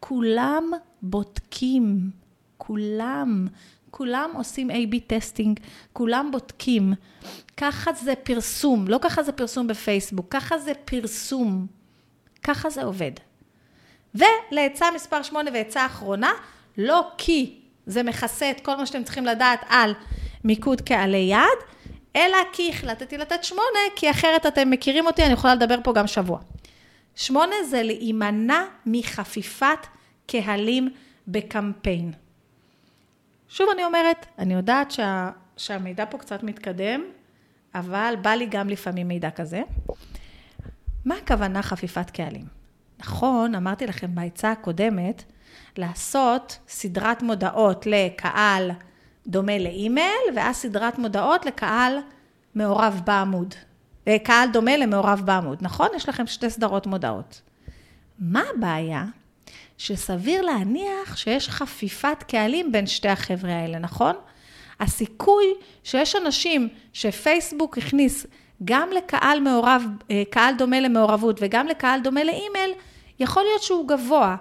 כולם 0.00 0.70
בודקים, 1.02 2.10
כולם. 2.58 3.46
כולם 3.90 4.30
עושים 4.34 4.70
A-B 4.70 4.96
testing, 5.06 5.60
כולם 5.92 6.30
בודקים. 6.32 6.92
ככה 7.56 7.92
זה 7.92 8.14
פרסום, 8.14 8.88
לא 8.88 8.98
ככה 9.02 9.22
זה 9.22 9.32
פרסום 9.32 9.66
בפייסבוק, 9.66 10.26
ככה 10.30 10.58
זה 10.58 10.72
פרסום. 10.84 11.66
ככה 12.42 12.70
זה 12.70 12.84
עובד. 12.84 13.10
ולעצה 14.14 14.86
מספר 14.94 15.22
8 15.22 15.50
ועצה 15.54 15.86
אחרונה, 15.86 16.32
לא 16.78 17.08
כי 17.18 17.60
זה 17.86 18.02
מכסה 18.02 18.50
את 18.50 18.60
כל 18.60 18.76
מה 18.76 18.86
שאתם 18.86 19.04
צריכים 19.04 19.26
לדעת 19.26 19.60
על 19.68 19.94
מיקוד 20.44 20.80
קהלי 20.80 21.16
יעד, 21.16 21.58
אלא 22.16 22.38
כי 22.52 22.70
החלטתי 22.70 23.18
לתת 23.18 23.44
8, 23.44 23.62
כי 23.96 24.10
אחרת 24.10 24.46
אתם 24.46 24.70
מכירים 24.70 25.06
אותי, 25.06 25.24
אני 25.24 25.32
יכולה 25.32 25.54
לדבר 25.54 25.78
פה 25.84 25.92
גם 25.92 26.06
שבוע. 26.06 26.38
8 27.14 27.54
זה 27.70 27.82
להימנע 27.82 28.64
מחפיפת 28.86 29.86
קהלים 30.26 30.88
בקמפיין. 31.28 32.12
שוב 33.48 33.68
אני 33.74 33.84
אומרת, 33.84 34.26
אני 34.38 34.54
יודעת 34.54 34.90
שה, 34.90 35.30
שהמידע 35.56 36.04
פה 36.10 36.18
קצת 36.18 36.42
מתקדם, 36.42 37.04
אבל 37.74 38.14
בא 38.22 38.30
לי 38.30 38.46
גם 38.46 38.68
לפעמים 38.68 39.08
מידע 39.08 39.30
כזה. 39.30 39.62
מה 41.04 41.14
הכוונה 41.14 41.62
חפיפת 41.62 42.10
קהלים? 42.10 42.44
נכון, 42.98 43.54
אמרתי 43.54 43.86
לכם 43.86 44.14
בעצה 44.14 44.52
הקודמת, 44.52 45.22
לעשות 45.76 46.58
סדרת 46.68 47.22
מודעות 47.22 47.86
לקהל 47.86 48.70
דומה 49.26 49.58
לאימייל, 49.58 50.26
ואז 50.36 50.56
סדרת 50.56 50.98
מודעות 50.98 51.46
לקהל 51.46 51.98
מעורב 52.54 53.00
בעמוד. 53.04 53.54
קהל 54.24 54.48
דומה 54.52 54.76
למעורב 54.76 55.22
בעמוד, 55.24 55.58
נכון? 55.60 55.88
יש 55.96 56.08
לכם 56.08 56.26
שתי 56.26 56.50
סדרות 56.50 56.86
מודעות. 56.86 57.40
מה 58.18 58.42
הבעיה? 58.54 59.04
שסביר 59.78 60.42
להניח 60.42 61.16
שיש 61.16 61.48
חפיפת 61.48 62.24
קהלים 62.28 62.72
בין 62.72 62.86
שתי 62.86 63.08
החבר'ה 63.08 63.52
האלה, 63.52 63.78
נכון? 63.78 64.14
הסיכוי 64.80 65.44
שיש 65.84 66.16
אנשים 66.16 66.68
שפייסבוק 66.92 67.78
הכניס 67.78 68.26
גם 68.64 68.88
לקהל 68.96 69.40
מעורב, 69.40 69.84
אה, 70.10 70.22
קהל 70.30 70.54
דומה 70.58 70.80
למעורבות 70.80 71.38
וגם 71.40 71.66
לקהל 71.66 72.00
דומה 72.00 72.24
לאימייל, 72.24 72.70
יכול 73.20 73.42
להיות 73.42 73.62
שהוא 73.62 73.88
גבוה. 73.88 74.36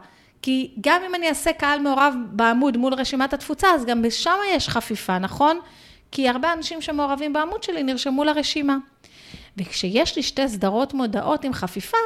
כי 0.45 0.71
גם 0.81 1.01
אם 1.09 1.15
אני 1.15 1.29
אעשה 1.29 1.53
קהל 1.53 1.79
מעורב 1.79 2.15
בעמוד 2.29 2.77
מול 2.77 2.93
רשימת 2.93 3.33
התפוצה, 3.33 3.67
אז 3.71 3.85
גם 3.85 4.01
בשם 4.01 4.35
יש 4.51 4.69
חפיפה, 4.69 5.19
נכון? 5.19 5.59
כי 6.11 6.29
הרבה 6.29 6.53
אנשים 6.53 6.81
שמעורבים 6.81 7.33
בעמוד 7.33 7.63
שלי 7.63 7.83
נרשמו 7.83 8.23
לרשימה. 8.23 8.77
וכשיש 9.57 10.15
לי 10.15 10.23
שתי 10.23 10.47
סדרות 10.47 10.93
מודעות 10.93 11.43
עם 11.43 11.53
חפיפה, 11.53 11.97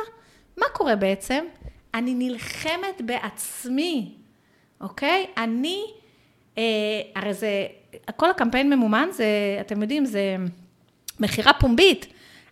מה 0.58 0.66
קורה 0.74 0.96
בעצם? 0.96 1.44
אני 1.94 2.14
נלחמת 2.14 3.02
בעצמי, 3.06 4.12
אוקיי? 4.82 5.26
אני, 5.38 5.84
אה, 6.58 6.64
הרי 7.16 7.34
זה, 7.34 7.66
כל 8.16 8.30
הקמפיין 8.30 8.70
ממומן, 8.70 9.10
זה, 9.12 9.26
אתם 9.62 9.82
יודעים, 9.82 10.06
זה 10.06 10.36
מכירה 11.20 11.54
פומבית. 11.54 12.06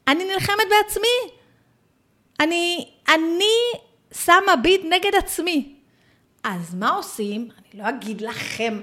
אני 0.07 0.23
נלחמת 0.33 0.65
בעצמי. 0.69 1.33
אני, 2.39 2.85
אני 3.07 3.79
שמה 4.11 4.55
ביד 4.55 4.81
נגד 4.89 5.15
עצמי. 5.17 5.76
אז 6.47 6.75
מה 6.75 6.89
עושים? 6.89 7.41
אני 7.41 7.81
לא 7.81 7.89
אגיד 7.89 8.21
לכם 8.21 8.79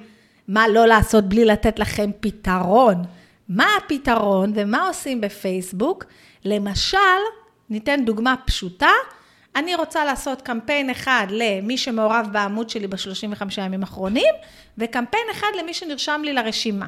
מה 0.49 0.69
לא 0.69 0.87
לעשות 0.87 1.25
בלי 1.25 1.45
לתת 1.45 1.79
לכם 1.79 2.11
פתרון. 2.21 3.03
מה 3.49 3.67
הפתרון 3.79 4.53
ומה 4.55 4.89
עושים 4.89 5.21
בפייסבוק? 5.21 6.05
למשל, 6.45 6.99
ניתן 7.71 8.05
דוגמה 8.05 8.35
פשוטה, 8.47 8.91
אני 9.57 9.75
רוצה 9.75 10.05
לעשות 10.05 10.43
קמפיין 10.43 10.91
אחד 10.91 11.27
למי 11.31 11.79
שמעורב 11.79 12.29
בעמוד 12.33 12.71
שלי 12.71 12.87
ב-35 12.87 13.43
ימים 13.59 13.81
האחרונים, 13.81 14.35
וקמפיין 14.79 15.27
אחד 15.33 15.49
למי 15.59 15.75
שנרשם 15.75 16.21
לי 16.25 16.33
לרשימה. 16.33 16.87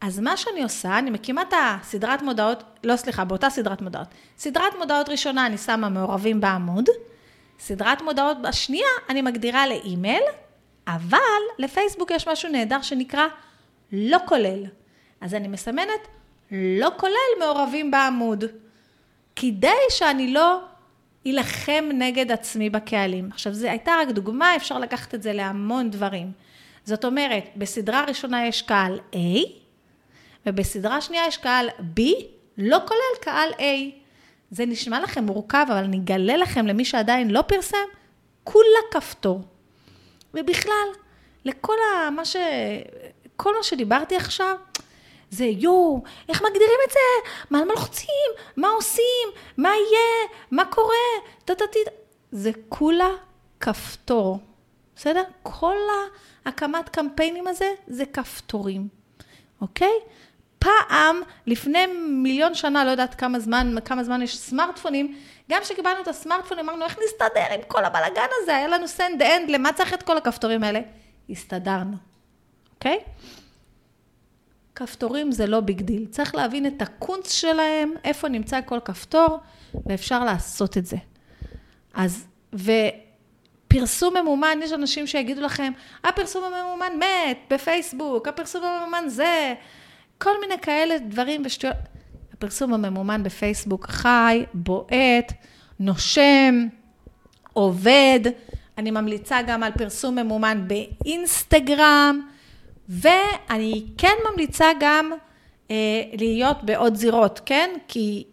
אז 0.00 0.20
מה 0.20 0.36
שאני 0.36 0.62
עושה, 0.62 0.98
אני 0.98 1.10
מקימה 1.10 1.42
את 1.42 1.54
הסדרת 1.56 2.22
מודעות, 2.22 2.62
לא 2.84 2.96
סליחה, 2.96 3.24
באותה 3.24 3.50
סדרת 3.50 3.82
מודעות. 3.82 4.06
סדרת 4.38 4.72
מודעות 4.78 5.08
ראשונה 5.08 5.46
אני 5.46 5.58
שמה 5.58 5.88
מעורבים 5.88 6.40
בעמוד, 6.40 6.88
סדרת 7.58 8.02
מודעות 8.02 8.36
השנייה 8.44 8.86
אני 9.08 9.22
מגדירה 9.22 9.66
לאימייל, 9.66 10.22
אבל 10.88 11.18
לפייסבוק 11.58 12.10
יש 12.10 12.28
משהו 12.28 12.48
נהדר 12.48 12.82
שנקרא 12.82 13.26
לא 13.92 14.18
כולל. 14.26 14.64
אז 15.20 15.34
אני 15.34 15.48
מסמנת 15.48 16.08
לא 16.50 16.90
כולל 16.96 17.38
מעורבים 17.38 17.90
בעמוד, 17.90 18.44
כדי 19.36 19.68
שאני 19.90 20.32
לא 20.32 20.60
אילחם 21.26 21.88
נגד 21.94 22.32
עצמי 22.32 22.70
בקהלים. 22.70 23.28
עכשיו, 23.32 23.54
זו 23.54 23.68
הייתה 23.68 23.92
רק 24.00 24.08
דוגמה, 24.08 24.56
אפשר 24.56 24.78
לקחת 24.78 25.14
את 25.14 25.22
זה 25.22 25.32
להמון 25.32 25.90
דברים. 25.90 26.32
זאת 26.84 27.04
אומרת, 27.04 27.44
בסדרה 27.56 28.04
ראשונה 28.04 28.46
יש 28.46 28.62
קהל 28.62 29.00
A, 29.12 29.16
ובסדרה 30.46 31.00
שנייה 31.00 31.26
יש 31.26 31.36
קהל 31.36 31.68
B, 31.68 32.00
לא 32.58 32.78
כולל 32.86 33.20
קהל 33.20 33.50
A. 33.58 33.97
זה 34.50 34.66
נשמע 34.66 35.00
לכם 35.00 35.24
מורכב, 35.24 35.66
אבל 35.68 35.84
אני 35.84 35.96
אגלה 35.96 36.36
לכם 36.36 36.66
למי 36.66 36.84
שעדיין 36.84 37.30
לא 37.30 37.42
פרסם, 37.42 37.76
כולה 38.44 38.78
כפתור. 38.90 39.40
ובכלל, 40.34 40.88
לכל 41.44 41.74
ה... 41.74 42.10
מה 42.10 42.24
ש... 42.24 42.36
כל 43.36 43.56
מה 43.56 43.62
שדיברתי 43.62 44.16
עכשיו, 44.16 44.56
זה 45.30 45.44
יואו, 45.44 46.02
איך 46.28 46.42
מגדירים 46.42 46.78
את 46.86 46.92
זה? 46.92 47.30
מה 47.50 47.64
לוחצים? 47.64 48.30
מה 48.56 48.68
עושים? 48.68 49.28
מה 49.56 49.68
יהיה? 49.68 50.28
מה 50.50 50.64
קורה? 50.64 50.94
טטטי... 51.44 51.78
זה 52.32 52.50
כולה 52.68 53.08
כפתור, 53.60 54.38
בסדר? 54.96 55.22
כל 55.42 55.76
ההקמת 56.44 56.88
קמפיינים 56.88 57.46
הזה 57.46 57.72
זה 57.86 58.06
כפתורים, 58.06 58.88
אוקיי? 59.60 59.92
פעם, 60.58 61.20
לפני 61.46 61.86
מיליון 62.08 62.54
שנה, 62.54 62.84
לא 62.84 62.90
יודעת 62.90 63.14
כמה 63.14 63.40
זמן, 63.40 63.74
כמה 63.84 64.04
זמן 64.04 64.22
יש 64.22 64.38
סמארטפונים, 64.38 65.14
גם 65.50 65.62
כשקיבלנו 65.62 66.02
את 66.02 66.08
הסמארטפונים, 66.08 66.68
אמרנו, 66.68 66.84
איך 66.84 66.98
נסתדר 67.04 67.54
עם 67.54 67.60
כל 67.68 67.84
הבלאגן 67.84 68.26
הזה? 68.42 68.56
היה 68.56 68.68
לנו 68.68 68.84
send 68.84 69.20
end, 69.20 69.50
למה 69.50 69.72
צריך 69.72 69.94
את 69.94 70.02
כל 70.02 70.16
הכפתורים 70.16 70.64
האלה? 70.64 70.80
הסתדרנו, 71.30 71.96
אוקיי? 72.74 72.98
כפתורים 74.74 75.32
זה 75.32 75.46
לא 75.46 75.60
big 75.60 75.82
deal. 75.82 76.06
צריך 76.10 76.34
להבין 76.34 76.66
את 76.66 76.82
הקונץ 76.82 77.32
שלהם, 77.32 77.92
איפה 78.04 78.28
נמצא 78.28 78.60
כל 78.66 78.78
כפתור, 78.84 79.38
ואפשר 79.86 80.24
לעשות 80.24 80.78
את 80.78 80.86
זה. 80.86 80.96
אז, 81.94 82.26
ופרסום 82.52 84.16
ממומן, 84.16 84.58
יש 84.62 84.72
אנשים 84.72 85.06
שיגידו 85.06 85.40
לכם, 85.40 85.72
הפרסום 86.04 86.44
הממומן 86.44 86.92
מת 86.98 87.38
בפייסבוק, 87.50 88.28
הפרסום 88.28 88.64
הממומן 88.64 89.04
זה, 89.06 89.54
כל 90.18 90.40
מיני 90.40 90.58
כאלה 90.62 90.98
דברים 90.98 91.42
ושטויות. 91.44 91.76
הפרסום 92.32 92.74
הממומן 92.74 93.22
בפייסבוק 93.22 93.86
חי, 93.86 94.44
בועט, 94.54 95.32
נושם, 95.80 96.66
עובד. 97.52 98.20
אני 98.78 98.90
ממליצה 98.90 99.42
גם 99.46 99.62
על 99.62 99.72
פרסום 99.72 100.18
ממומן 100.18 100.64
באינסטגרם. 100.68 102.20
ואני 102.88 103.84
כן 103.98 104.14
ממליצה 104.30 104.66
גם 104.80 105.12
אה, 105.70 105.76
להיות 106.18 106.56
בעוד 106.62 106.94
זירות, 106.94 107.40
כן? 107.46 107.70
כי 107.88 108.24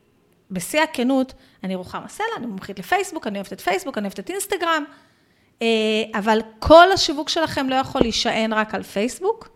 בשיא 0.52 0.82
הכנות, 0.82 1.34
אני 1.63 1.76
רוחמה 1.76 2.08
סלע, 2.08 2.26
אני 2.38 2.45
מומחית 2.45 2.80
לפייסבוק, 2.80 3.28
אני 3.28 3.38
אוהבת 3.38 3.54
את 3.54 3.62
פייסבוק, 3.62 3.98
אני 3.98 4.06
אוהבת 4.06 4.19
את 4.19 4.30
אינסטגרם, 4.30 4.84
אה, 5.62 5.67
אבל 6.13 6.39
כל 6.60 6.91
השיווק 6.91 7.30
שלכם 7.30 7.69
לא 7.69 7.76
יכול 7.76 8.02
להישען 8.02 8.54
רק 8.54 8.76
על 8.76 8.84
פייסבוק, 8.84 9.50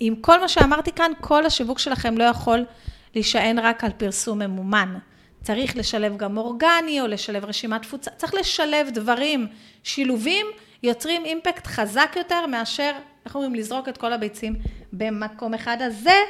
ועם 0.00 0.16
כל 0.16 0.40
מה 0.40 0.48
שאמרתי 0.48 0.92
כאן, 0.92 1.12
כל 1.20 1.46
השיווק 1.46 1.78
שלכם 1.78 2.18
לא 2.18 2.24
יכול 2.24 2.64
להישען 3.14 3.58
רק 3.58 3.84
על 3.84 3.90
פרסום 3.96 4.38
ממומן. 4.38 4.98
צריך 5.42 5.76
לשלב 5.76 6.16
גם 6.16 6.36
אורגני 6.36 7.00
או 7.00 7.06
לשלב 7.06 7.44
רשימת 7.44 7.82
תפוצה, 7.82 8.10
צריך 8.10 8.34
לשלב 8.34 8.88
דברים, 8.92 9.46
שילובים 9.84 10.46
יוצרים 10.82 11.24
אימפקט 11.24 11.66
חזק 11.66 12.12
יותר 12.16 12.46
מאשר 12.46 12.92
איך 13.24 13.34
אומרים, 13.34 13.54
לזרוק 13.54 13.88
את 13.88 13.98
כל 13.98 14.12
הביצים 14.12 14.56
במקום 14.92 15.54
אחד. 15.54 15.76
אז 15.82 16.02
זה 16.02 16.20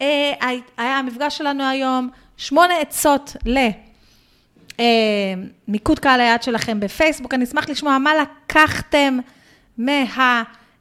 אה, 0.00 0.32
היה 0.76 0.98
המפגש 0.98 1.38
שלנו 1.38 1.64
היום, 1.64 2.10
שמונה 2.36 2.74
עצות 2.78 3.36
למיקוד 4.76 5.98
אה, 5.98 6.02
קהל 6.02 6.20
היעד 6.20 6.42
שלכם 6.42 6.80
בפייסבוק. 6.80 7.34
אני 7.34 7.44
אשמח 7.44 7.68
לשמוע 7.68 7.98
מה 7.98 8.12
לקחתם 8.14 9.18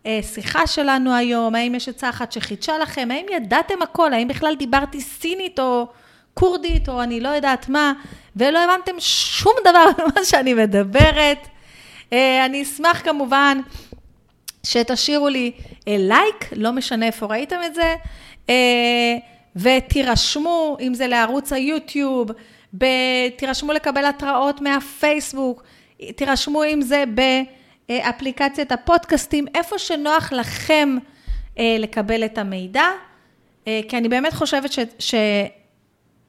מהשיחה 0.05 0.67
שלנו 0.67 1.15
היום, 1.15 1.55
האם 1.55 1.75
יש 1.75 1.89
עצה 1.89 2.09
אחת 2.09 2.31
שחידשה 2.31 2.77
לכם, 2.77 3.07
האם 3.11 3.25
ידעתם 3.31 3.81
הכל, 3.81 4.13
האם 4.13 4.27
בכלל 4.27 4.55
דיברתי 4.55 5.01
סינית 5.01 5.59
או 5.59 5.87
כורדית 6.33 6.89
או 6.89 7.03
אני 7.03 7.19
לא 7.19 7.29
יודעת 7.29 7.69
מה, 7.69 7.93
ולא 8.35 8.59
הבנתם 8.59 8.91
שום 8.99 9.53
דבר 9.61 9.85
ממה 9.97 10.23
שאני 10.23 10.53
מדברת. 10.53 11.47
אה, 12.13 12.45
אני 12.45 12.63
אשמח 12.63 13.01
כמובן 13.01 13.57
שתשאירו 14.63 15.29
לי 15.29 15.51
אה, 15.87 15.95
לייק, 15.99 16.49
לא 16.55 16.71
משנה 16.71 17.05
איפה 17.05 17.25
ראיתם 17.25 17.59
את 17.65 17.75
זה, 17.75 17.95
אה, 18.49 19.17
ותירשמו, 19.55 20.77
אם 20.79 20.93
זה 20.93 21.07
לערוץ 21.07 21.53
היוטיוב, 21.53 22.31
תירשמו 23.37 23.73
לקבל 23.73 24.05
התראות 24.05 24.61
מהפייסבוק, 24.61 25.63
תירשמו 26.15 26.63
אם 26.63 26.81
זה 26.81 27.03
באפליקציית 27.89 28.71
הפודקאסטים, 28.71 29.45
איפה 29.55 29.79
שנוח 29.79 30.33
לכם 30.33 30.97
אה, 31.59 31.75
לקבל 31.79 32.25
את 32.25 32.37
המידע, 32.37 32.85
כי 33.65 33.97
אני 33.97 34.09
באמת 34.09 34.33
חושבת 34.33 34.71
ש... 34.71 34.79
ש 34.99 35.15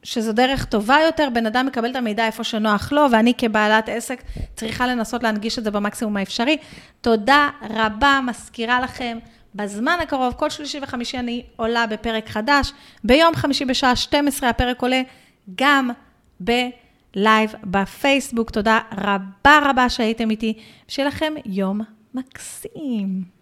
שזו 0.07 0.33
דרך 0.33 0.65
טובה 0.65 0.97
יותר, 1.07 1.29
בן 1.33 1.47
אדם 1.47 1.67
מקבל 1.67 1.91
את 1.91 1.97
המידע 1.97 2.27
איפה 2.27 2.45
שנוח 2.45 2.93
לו, 2.93 3.07
ואני 3.11 3.35
כבעלת 3.39 3.89
עסק 3.89 4.23
צריכה 4.57 4.87
לנסות 4.87 5.23
להנגיש 5.23 5.59
את 5.59 5.65
זה 5.65 5.71
במקסימום 5.71 6.17
האפשרי. 6.17 6.57
תודה 7.01 7.51
רבה, 7.71 8.21
מזכירה 8.27 8.81
לכם, 8.81 9.19
בזמן 9.55 9.99
הקרוב, 10.03 10.35
כל 10.35 10.51
שלישי 10.51 10.79
וחמישי 10.83 11.19
אני 11.19 11.43
עולה 11.57 11.87
בפרק 11.87 12.29
חדש. 12.29 12.73
ביום 13.05 13.35
חמישי 13.35 13.65
בשעה 13.65 13.97
12 13.97 14.49
הפרק 14.49 14.83
עולה 14.83 15.03
גם 15.55 15.91
בלייב 17.17 17.55
בפייסבוק. 17.65 18.51
תודה 18.51 18.81
רבה 18.93 19.59
רבה 19.71 19.89
שהייתם 19.89 20.31
איתי, 20.31 20.59
שיהיה 20.89 21.09
לכם 21.09 21.35
יום 21.47 21.81
מקסים. 22.15 23.36